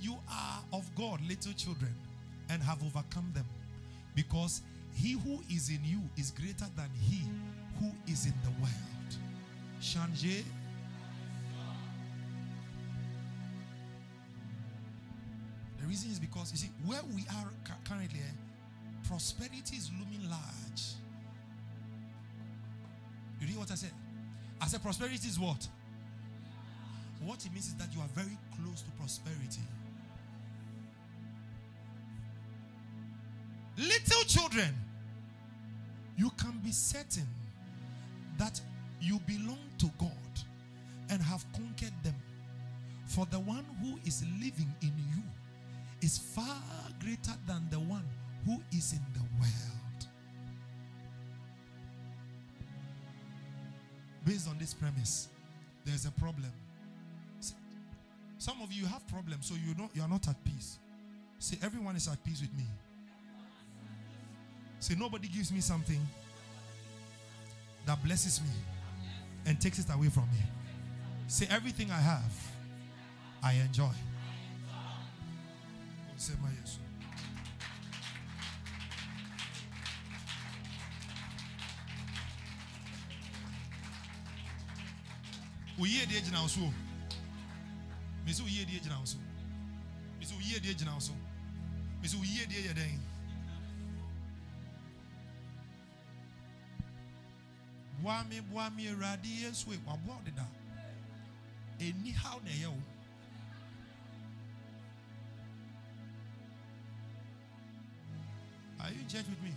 [0.00, 1.94] You are of God, little children,
[2.50, 3.46] and have overcome them.
[4.14, 4.62] Because
[4.94, 7.22] he who is in you is greater than he
[7.80, 9.16] who is in the world.
[9.80, 10.44] Changer.
[15.80, 17.48] The reason is because, you see, where we are
[17.84, 20.98] currently, eh, prosperity is looming large.
[23.40, 23.92] You hear what I said?
[24.60, 25.66] I said prosperity is what?
[27.24, 29.62] What it means is that you are very close to prosperity.
[33.76, 34.74] Little children,
[36.16, 37.26] you can be certain
[38.38, 38.60] that
[39.00, 40.10] you belong to God
[41.10, 42.14] and have conquered them.
[43.06, 45.22] For the one who is living in you
[46.02, 46.60] is far
[47.00, 48.04] greater than the one
[48.44, 49.77] who is in the world.
[54.28, 55.28] Based on this premise,
[55.86, 56.52] there's a problem.
[58.36, 60.78] Some of you have problems, so you know you are not at peace.
[61.38, 62.64] Say, everyone is at peace with me.
[64.80, 65.98] Say, nobody gives me something
[67.86, 68.50] that blesses me
[69.46, 70.42] and takes it away from me.
[71.26, 72.32] Say, everything I have,
[73.42, 73.94] I enjoy.
[76.18, 76.87] Say, my Jesus.
[85.78, 86.72] Oye die gyina wo so.
[88.26, 89.18] Me so oye die gyina wo so.
[90.18, 91.12] Me so oye die gyina wo so.
[92.02, 92.98] Me so oye die yɛ dɛn.
[98.02, 100.46] boa me boa me awurade yesu e waboa deda
[101.80, 102.82] ɛni haw na ɛyɛ wo
[108.80, 109.52] are you in church with me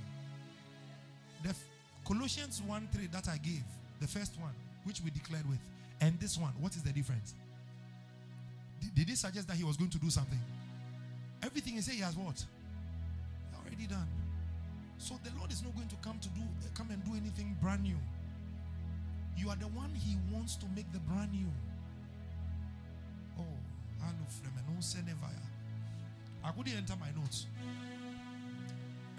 [1.44, 1.56] the
[2.04, 3.64] Colossians 1 3 that I gave,
[4.00, 4.54] the first one,
[4.84, 5.60] which we declared with,
[6.02, 7.36] and this one, what is the difference?
[8.82, 10.40] Did, did he suggest that he was going to do something?
[11.44, 12.44] Everything he said he has what?
[13.56, 14.08] Already done.
[14.98, 17.56] So the Lord is not going to come to do uh, come and do anything
[17.62, 17.98] brand new.
[19.38, 21.48] You are the one he wants to make the brand new.
[23.40, 24.06] Oh, oh
[26.44, 27.46] I couldn't enter my notes.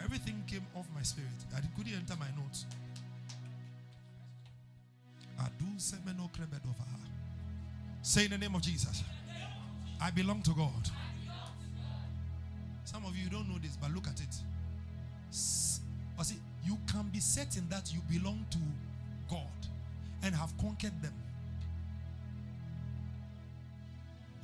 [0.05, 1.31] Everything came off my spirit.
[1.55, 2.67] I couldn't enter my notes.
[8.03, 9.05] Say in the name of Jesus.
[10.01, 10.91] I belong to God.
[12.85, 14.35] Some of you don't know this, but look at it.
[16.19, 18.59] I see, you can be certain that you belong to
[19.31, 19.41] God
[20.23, 21.15] and have conquered them.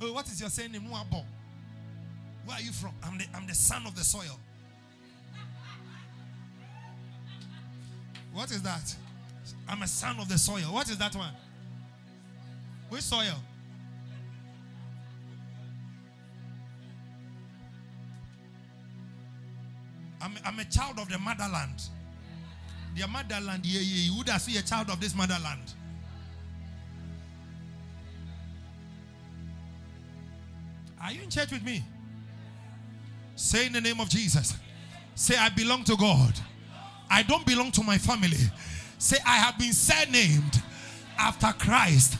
[0.01, 0.89] Oh, what is your saying name?
[0.89, 1.23] Where
[2.51, 2.93] are you from?
[3.03, 4.39] I'm the, I'm the son of the soil.
[8.33, 8.95] What is that?
[9.67, 10.73] I'm a son of the soil.
[10.73, 11.33] What is that one?
[12.89, 13.35] Which soil?
[20.21, 21.81] I'm, I'm a child of the motherland.
[22.95, 24.11] The motherland, yeah, yeah.
[24.11, 25.73] You would have seen a child of this motherland.
[31.01, 31.83] Are you in church with me?
[33.35, 34.57] Say in the name of Jesus.
[35.15, 36.33] Say, I belong to God.
[37.09, 38.37] I don't belong to my family.
[38.99, 40.61] Say, I have been surnamed
[41.17, 42.17] after Christ.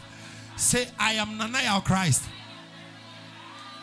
[0.56, 2.24] Say, I am Nanaya Christ.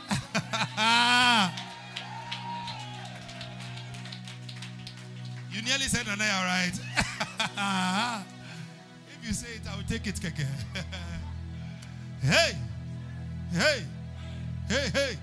[5.53, 6.73] you nearly said Nanaya, right?
[9.21, 10.19] if you say it, I will take it,
[12.23, 12.57] hey,
[13.53, 13.83] hey,
[14.71, 15.19] hey, hey.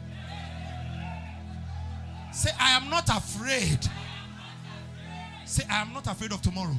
[2.32, 3.80] Say, I am not afraid.
[5.45, 6.76] Say, I am not afraid of tomorrow.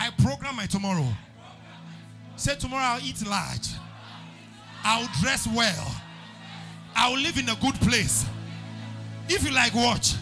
[0.00, 1.08] I program my tomorrow.
[2.36, 3.68] Say, tomorrow I'll eat large.
[4.84, 5.92] I'll dress well.
[6.94, 8.24] I'll live in a good place.
[9.28, 10.14] If you like, watch.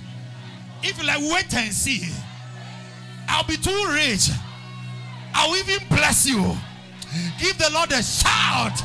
[0.82, 2.08] If you like, wait and see.
[3.28, 4.30] I'll be too rich.
[5.34, 6.56] I'll even bless you.
[7.38, 8.78] Give the Lord a shout.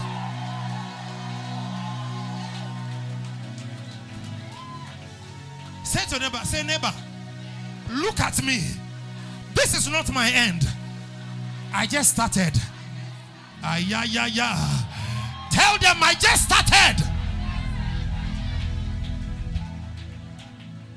[5.86, 6.94] Say to neighbor, say neighbor,
[7.90, 8.62] look at me.
[9.56, 10.68] This is not my end.
[11.74, 12.54] I just started.
[13.64, 14.58] Ah, yeah, yeah, yeah.
[15.52, 17.04] Tell them I just started.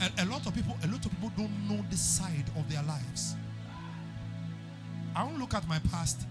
[0.01, 2.83] A, a, lot of people, a lot of people don't know this side of their
[2.83, 3.37] lives.
[5.15, 6.27] I won't look at my past.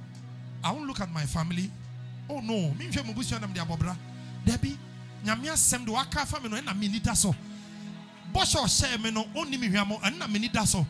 [0.64, 1.72] I won't look at my family.
[2.30, 2.90] Oh no, me
[4.46, 4.78] Debbie,
[5.24, 6.90] nyamia sem do aka family no na me
[10.66, 10.86] so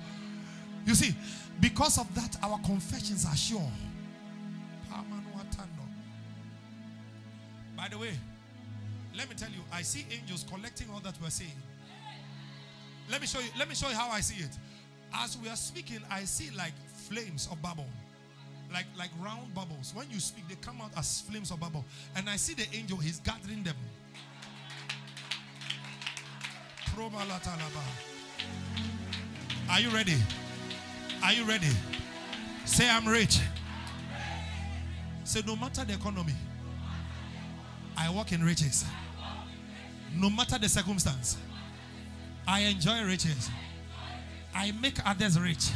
[0.86, 1.16] you see
[1.60, 3.72] because of that our confessions are sure.
[7.76, 8.14] By the way
[9.16, 11.52] let me tell you i see angels collecting all that we're saying
[13.12, 14.58] let me show you let me show you how i see it.
[15.14, 17.88] As we are speaking i see like flames of bubble.
[18.72, 19.92] Like like round bubbles.
[19.94, 21.86] When you speak they come out as flames of bubble.
[22.16, 23.76] And i see the angel he's gathering them.
[29.70, 30.16] Are you ready?
[31.24, 31.68] Are you ready?
[32.66, 33.40] Say, I'm rich.
[35.24, 36.34] Say, no matter the economy,
[37.98, 38.84] I walk in riches.
[40.14, 41.38] No matter the circumstance,
[42.46, 43.50] I enjoy riches.
[44.54, 45.70] I make others rich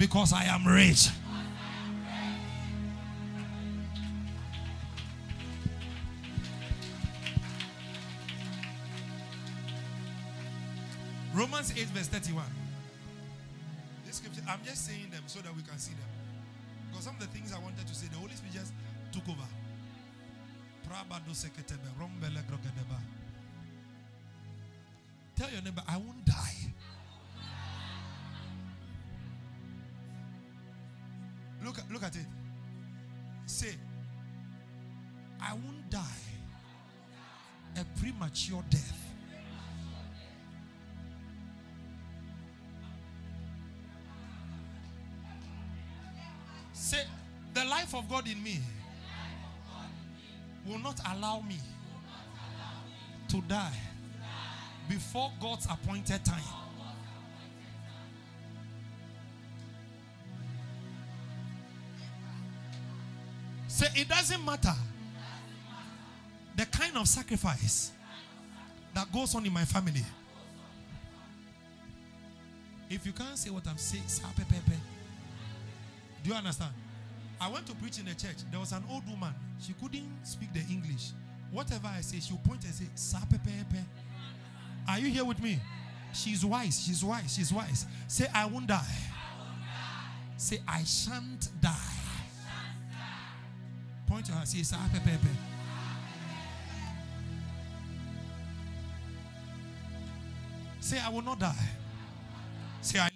[0.00, 1.10] because I am rich.
[11.32, 12.44] Romans 8, verse 31.
[14.18, 16.10] Scripture, I'm just saying them so that we can see them.
[16.90, 18.72] Because some of the things I wanted to say, the Holy Spirit just
[19.12, 19.46] took over.
[25.36, 26.72] Tell your neighbor, I won't die.
[31.64, 32.26] Look, look at it.
[33.46, 33.74] Say,
[35.40, 36.00] I won't die
[37.76, 39.07] a premature death.
[48.30, 48.60] In me
[50.66, 51.58] will not allow me
[53.28, 53.72] to die
[54.88, 56.42] before God's appointed time.
[63.66, 64.74] Say, it doesn't matter
[66.56, 67.92] the kind of sacrifice
[68.94, 70.04] that goes on in my family.
[72.90, 74.02] If you can't say what I'm saying.
[74.24, 74.32] Ah,
[76.22, 76.72] Do you understand?
[77.40, 78.36] I went to preach in a church.
[78.50, 79.32] There was an old woman.
[79.60, 81.10] She couldn't speak the English.
[81.52, 83.84] Whatever I say, she'll point and say, pepe.
[84.88, 85.58] Are you here with me?
[86.12, 86.82] She's wise.
[86.84, 87.34] She's wise.
[87.34, 87.86] She's wise.
[88.06, 88.96] Say, I won't die.
[90.36, 91.74] Say, I shan't die.
[94.06, 94.46] Point to her.
[94.46, 94.62] Say,
[95.04, 95.28] pepe.
[100.80, 101.54] Say, I will not die.
[102.80, 103.10] Say, I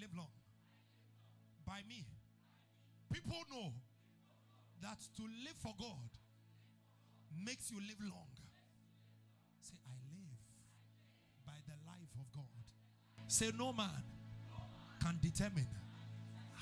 [5.63, 6.11] for God
[7.45, 8.27] makes you live long.
[9.61, 12.65] Say, I live by the life of God.
[13.29, 14.03] Say, no man
[15.01, 15.69] can determine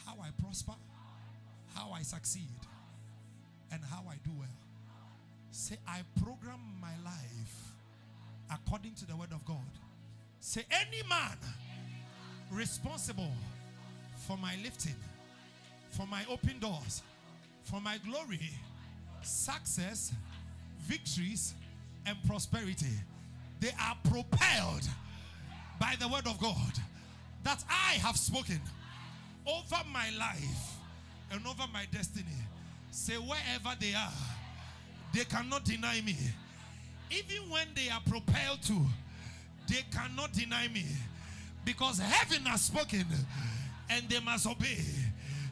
[0.05, 0.75] how I prosper,
[1.75, 2.61] how I succeed,
[3.73, 4.49] and how I do well.
[5.51, 7.73] Say, I program my life
[8.53, 9.57] according to the word of God.
[10.41, 11.39] Say, any man
[12.51, 13.33] responsible
[14.27, 14.97] for my lifting,
[15.91, 17.03] for my open doors,
[17.65, 18.51] for my glory,
[19.23, 20.13] success,
[20.81, 21.55] victories,
[22.07, 22.87] and prosperity.
[23.61, 24.89] They are propelled
[25.79, 26.73] by the word of God
[27.45, 28.61] that I have spoken
[29.47, 30.77] over my life
[31.31, 32.27] and over my destiny.
[32.91, 34.13] Say, wherever they are,
[35.15, 36.17] they cannot deny me.
[37.11, 38.87] Even when they are propelled to,
[39.69, 40.85] they cannot deny me
[41.65, 43.05] because heaven has spoken
[43.89, 44.79] and they must obey.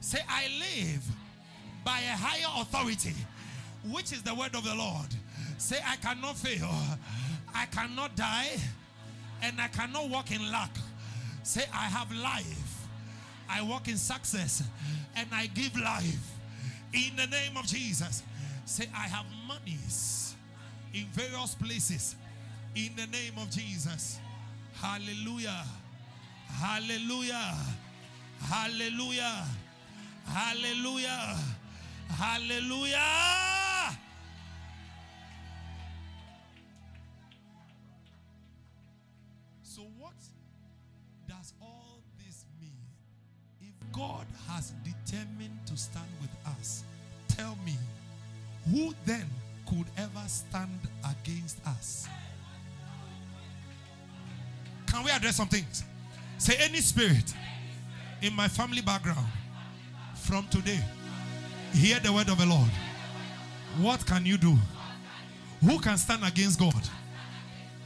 [0.00, 1.04] Say, I live
[1.84, 3.14] by a higher authority,
[3.90, 5.06] which is the word of the Lord.
[5.58, 6.70] Say, I cannot fail,
[7.54, 8.56] I cannot die,
[9.42, 10.70] and I cannot walk in luck.
[11.42, 12.86] Say, I have life,
[13.48, 14.62] I walk in success,
[15.16, 16.34] and I give life
[16.92, 18.22] in the name of Jesus.
[18.64, 20.34] Say, I have monies
[20.92, 22.16] in various places
[22.74, 24.20] in the name of Jesus.
[24.74, 25.64] Hallelujah.
[26.46, 27.56] Hallelujah.
[28.40, 29.44] Hallelujah.
[30.26, 31.36] Hallelujah.
[32.08, 33.57] Hallelujah.
[43.98, 46.84] God has determined to stand with us,
[47.26, 47.74] tell me,
[48.70, 49.26] who then
[49.66, 52.06] could ever stand against us?
[54.86, 55.82] Can we address some things?
[56.38, 57.34] Say, any spirit
[58.22, 59.26] in my family background
[60.14, 60.78] from today,
[61.74, 62.70] hear the word of the Lord.
[63.80, 64.56] What can you do?
[65.60, 66.88] Who can stand against God?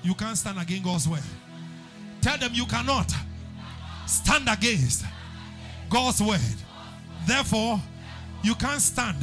[0.03, 1.23] You can't stand against God's word.
[2.21, 3.11] Tell them you cannot
[4.07, 5.07] stand against
[5.93, 6.41] God's word.
[7.27, 7.79] Therefore,
[8.43, 9.19] you can't stand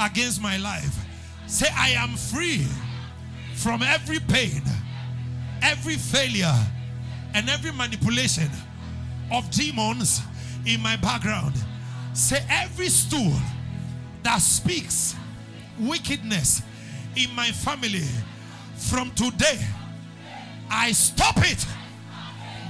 [0.00, 0.96] against my life.
[1.46, 2.64] Say, I am free
[3.56, 4.62] from every pain,
[5.60, 6.54] every failure,
[7.34, 8.48] and every manipulation
[9.32, 10.22] of demons
[10.64, 11.54] in my background.
[12.12, 13.34] Say, every stool
[14.22, 15.16] that speaks
[15.80, 16.62] wickedness
[17.16, 18.06] in my family
[18.76, 19.58] from today,
[20.70, 21.66] I stop it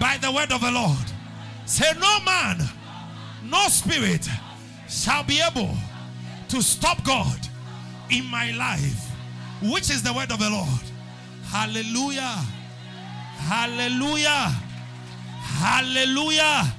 [0.00, 0.96] by the word of the Lord.
[1.66, 2.58] Say, no man,
[3.52, 4.26] no spirit
[4.88, 5.76] shall be able
[6.48, 7.38] to stop God
[8.10, 9.10] in my life,
[9.62, 10.86] which is the word of the Lord.
[11.44, 12.38] Hallelujah.
[13.50, 14.48] Hallelujah.
[15.60, 16.74] Hallelujah.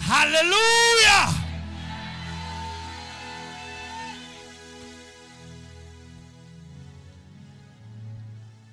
[0.00, 1.42] Hallelujah.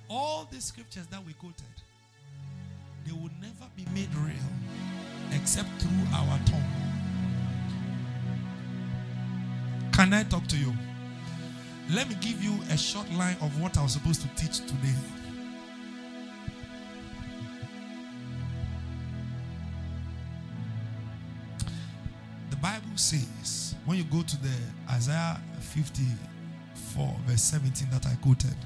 [0.09, 1.55] All the scriptures that we quoted,
[3.05, 4.33] they will never be made real
[5.31, 6.92] except through our tongue.
[10.03, 10.73] Can I talk to you?
[11.89, 14.93] Let me give you a short line of what I was supposed to teach today.
[22.49, 24.53] The Bible says, when you go to the
[24.91, 28.57] Isaiah 54, verse 17 that I quoted,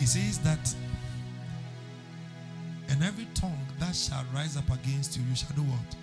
[0.00, 0.74] it says that,
[2.90, 6.01] and every tongue that shall rise up against you, you shall do what?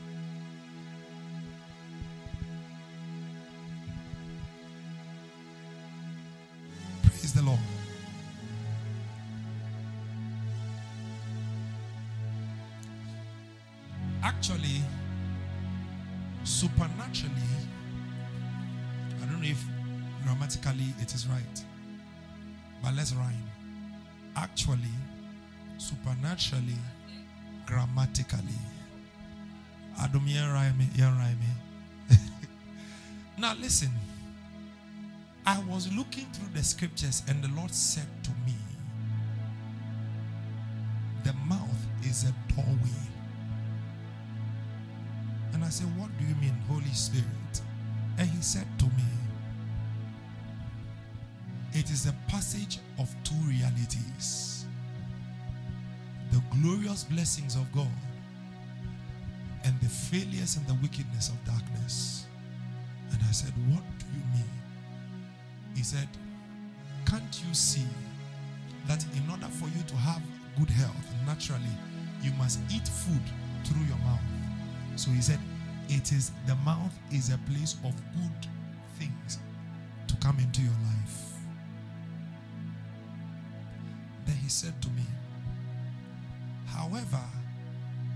[36.79, 38.55] Scriptures, and the Lord said to me,
[41.25, 43.01] The mouth is a doorway
[45.51, 47.61] And I said, What do you mean, Holy Spirit?
[48.17, 49.11] And he said to me,
[51.73, 54.65] It is a passage of two realities
[56.31, 57.99] the glorious blessings of God
[59.65, 62.25] and the failures and the wickedness of darkness.
[63.11, 64.53] And I said, What do you mean?
[65.75, 66.07] He said,
[67.09, 67.87] Can't you see
[68.87, 70.21] that in order for you to have
[70.59, 71.75] good health naturally,
[72.21, 73.21] you must eat food
[73.63, 74.19] through your mouth?
[74.95, 75.39] So he said,
[75.87, 78.47] It is the mouth is a place of good
[78.99, 79.39] things
[80.07, 81.33] to come into your life.
[84.27, 85.03] Then he said to me,
[86.67, 87.23] However,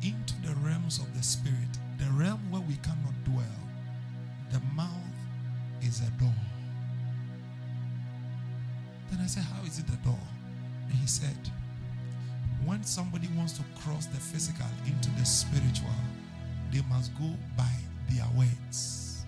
[0.04, 3.60] into the realms of the spirit, the realm where we cannot dwell,
[4.52, 4.92] the mouth
[5.82, 6.53] is a door.
[9.24, 10.20] I said, How is it a door?
[10.90, 11.38] And he said,
[12.66, 15.96] When somebody wants to cross the physical into the spiritual,
[16.72, 17.72] they must go by
[18.10, 19.26] their words.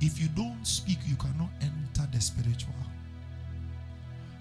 [0.00, 2.74] If you don't speak, you cannot enter the spiritual.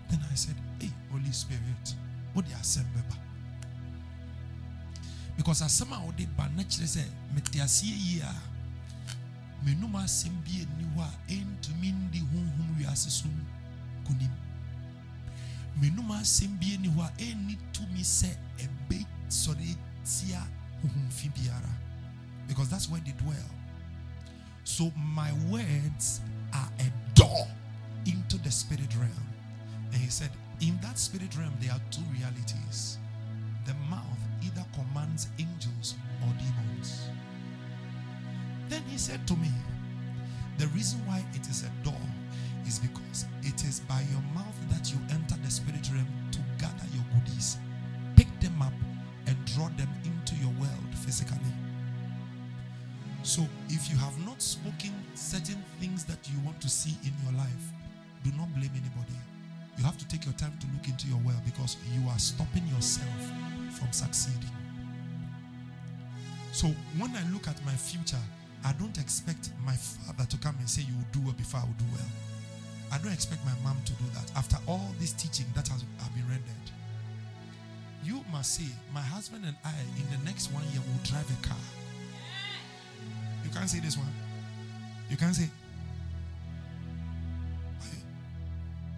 [0.09, 1.93] Then I said, Hey, Holy Spirit,
[2.33, 3.01] what the assembly?
[5.37, 7.03] Because asɛm a wode ba na kyerɛ sɛ
[7.35, 8.33] mete aseɛ yie a
[9.65, 13.27] menum asɛm bi ani hɔ a ɛntumi ndi honhom wiase so
[15.81, 18.35] menum asɛm bi ani hɔ a ɛnni tumi sɛ
[20.05, 20.41] tia
[21.33, 21.69] biara.
[22.47, 23.49] Because that's where they dwell.
[24.63, 26.21] So my words
[26.53, 27.47] are a door
[28.05, 29.27] into the spirit realm.
[29.91, 30.29] And he said
[30.61, 32.97] in that spirit realm there are two realities.
[33.65, 34.03] The mouth
[34.43, 37.09] either commands angels or demons.
[38.69, 39.49] Then he said to me,
[40.57, 41.93] The reason why it is a door
[42.67, 46.87] is because it is by your mouth that you enter the spirit realm to gather
[46.93, 47.57] your goodies,
[48.15, 48.73] pick them up,
[49.27, 51.37] and draw them into your world physically.
[53.23, 57.33] So if you have not spoken certain things that you want to see in your
[57.33, 57.65] life,
[58.23, 59.17] do not blame anybody.
[59.77, 62.65] You have to take your time to look into your world because you are stopping
[62.67, 63.09] yourself
[63.71, 64.51] from succeeding.
[66.51, 66.67] So
[66.97, 68.21] when I look at my future,
[68.63, 71.63] I don't expect my father to come and say, You will do well before I
[71.63, 72.24] will do well.
[72.95, 74.31] I don't expect my mom to do that.
[74.37, 76.67] After all this teaching that has been rendered,
[78.05, 81.45] you must say, My husband and I, in the next one year, will drive a
[81.45, 81.65] car.
[83.43, 84.13] You can't say this one.
[85.09, 85.49] You can't say,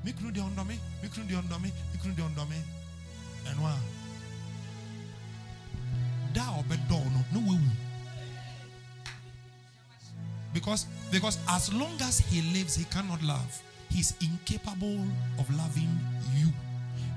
[0.05, 1.71] me ondo me, me ondo me,
[2.05, 2.55] me ondo me.
[3.49, 3.73] And one.
[6.33, 7.01] Da obedo
[7.33, 7.59] no,
[10.53, 13.63] Because because as long as he lives, he cannot love.
[13.89, 15.03] He's incapable
[15.39, 15.99] of loving
[16.35, 16.47] you.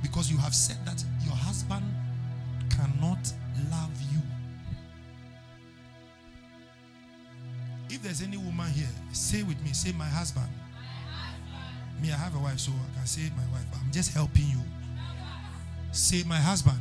[0.03, 1.85] Because you have said that your husband
[2.71, 3.33] cannot
[3.71, 4.21] love you.
[7.91, 10.49] If there's any woman here, say with me, say my husband.
[12.01, 13.67] Me, I have a wife, so I can say my wife.
[13.75, 14.61] I'm just helping you.
[15.93, 16.81] Say my husband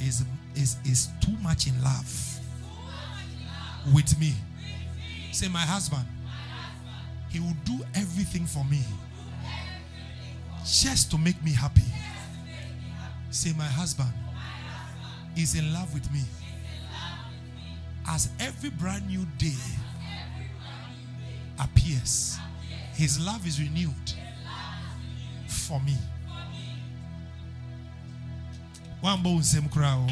[0.00, 0.24] is
[0.54, 2.40] is is too much in love
[3.94, 4.34] with me.
[5.32, 6.04] Say my husband.
[7.28, 8.82] He will do everything for me
[10.64, 11.82] just to make me happy.
[13.30, 14.12] Say my husband
[15.36, 16.22] is in love with me.
[18.06, 19.54] As every brand new day
[21.60, 22.38] appears,
[22.94, 24.14] his love is renewed
[25.46, 25.96] for me.
[29.00, 30.10] One bone same crowd.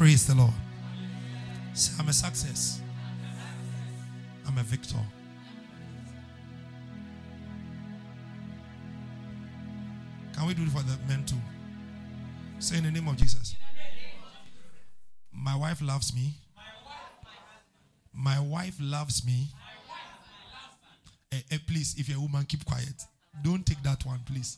[0.00, 0.54] Praise the Lord.
[1.74, 2.80] Say, I'm a success.
[4.48, 4.96] I'm a victor.
[10.32, 11.36] Can we do it for the men too?
[12.60, 13.54] Say in the name of Jesus.
[15.34, 16.32] My wife loves me.
[18.14, 19.48] My wife loves me.
[21.30, 23.04] Hey, hey, please, if you're a woman, keep quiet.
[23.42, 24.56] Don't take that one, please.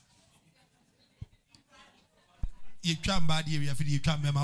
[2.82, 4.40] You can't bad here, you can't remember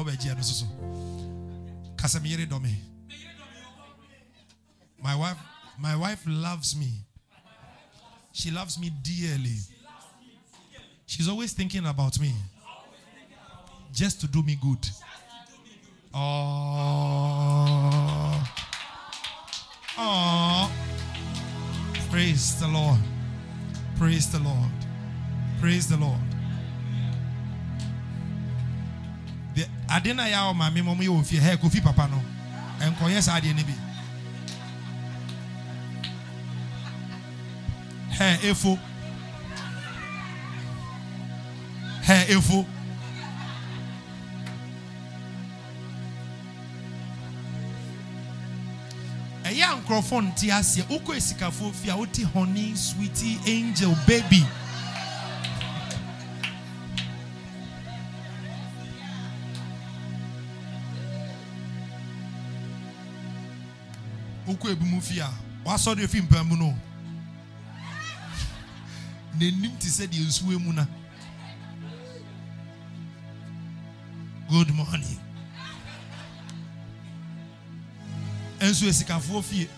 [5.03, 5.37] My wife,
[5.79, 6.91] my wife loves me.
[8.33, 9.59] She loves me dearly.
[11.07, 12.33] She's always thinking about me.
[13.93, 14.87] Just to do me good.
[16.15, 17.39] Oh.
[19.99, 20.73] Oh.
[22.11, 22.99] Praise the Lord.
[23.97, 24.71] Praise the Lord.
[25.61, 26.28] Praise the Lord.
[29.59, 32.23] The adena ya o mami mo yo fi he kofi papa no.
[32.81, 33.75] Enkoye sa ade ne bi.
[38.11, 38.79] He efo.
[42.03, 42.65] hair efo.
[49.45, 54.47] ɛyɛ nkurɔfoɔ nte aseɛ wokɔ esikafoɔ fie a wote honey sweetie angel baby
[64.49, 65.31] wokɔ ebi mu fie a
[65.65, 66.75] wasɔre efi mpɛn mu no.
[69.39, 70.87] N'anim te sɛ deɛ nsuo mu na.
[74.49, 75.21] Good morning.
[78.61, 79.69] Nso esikafoɔ fie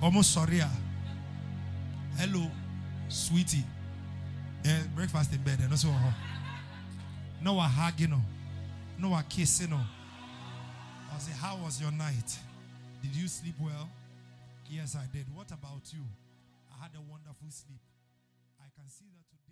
[0.00, 0.70] wɔn sɔre a.
[2.16, 2.50] Hello
[3.08, 3.64] sweetie.
[4.64, 6.14] Eh, breakfast in bed ɛno so wɔ hɔ.
[7.42, 8.22] Na wa hagi no
[8.98, 9.78] na wa kiss no.
[11.12, 12.38] I how was your night
[13.04, 13.92] did you sleep well?
[14.70, 15.28] Yes I did.
[15.36, 16.00] What about you?
[16.72, 17.84] I had a wonderful sleep.
[18.56, 19.43] I can see that today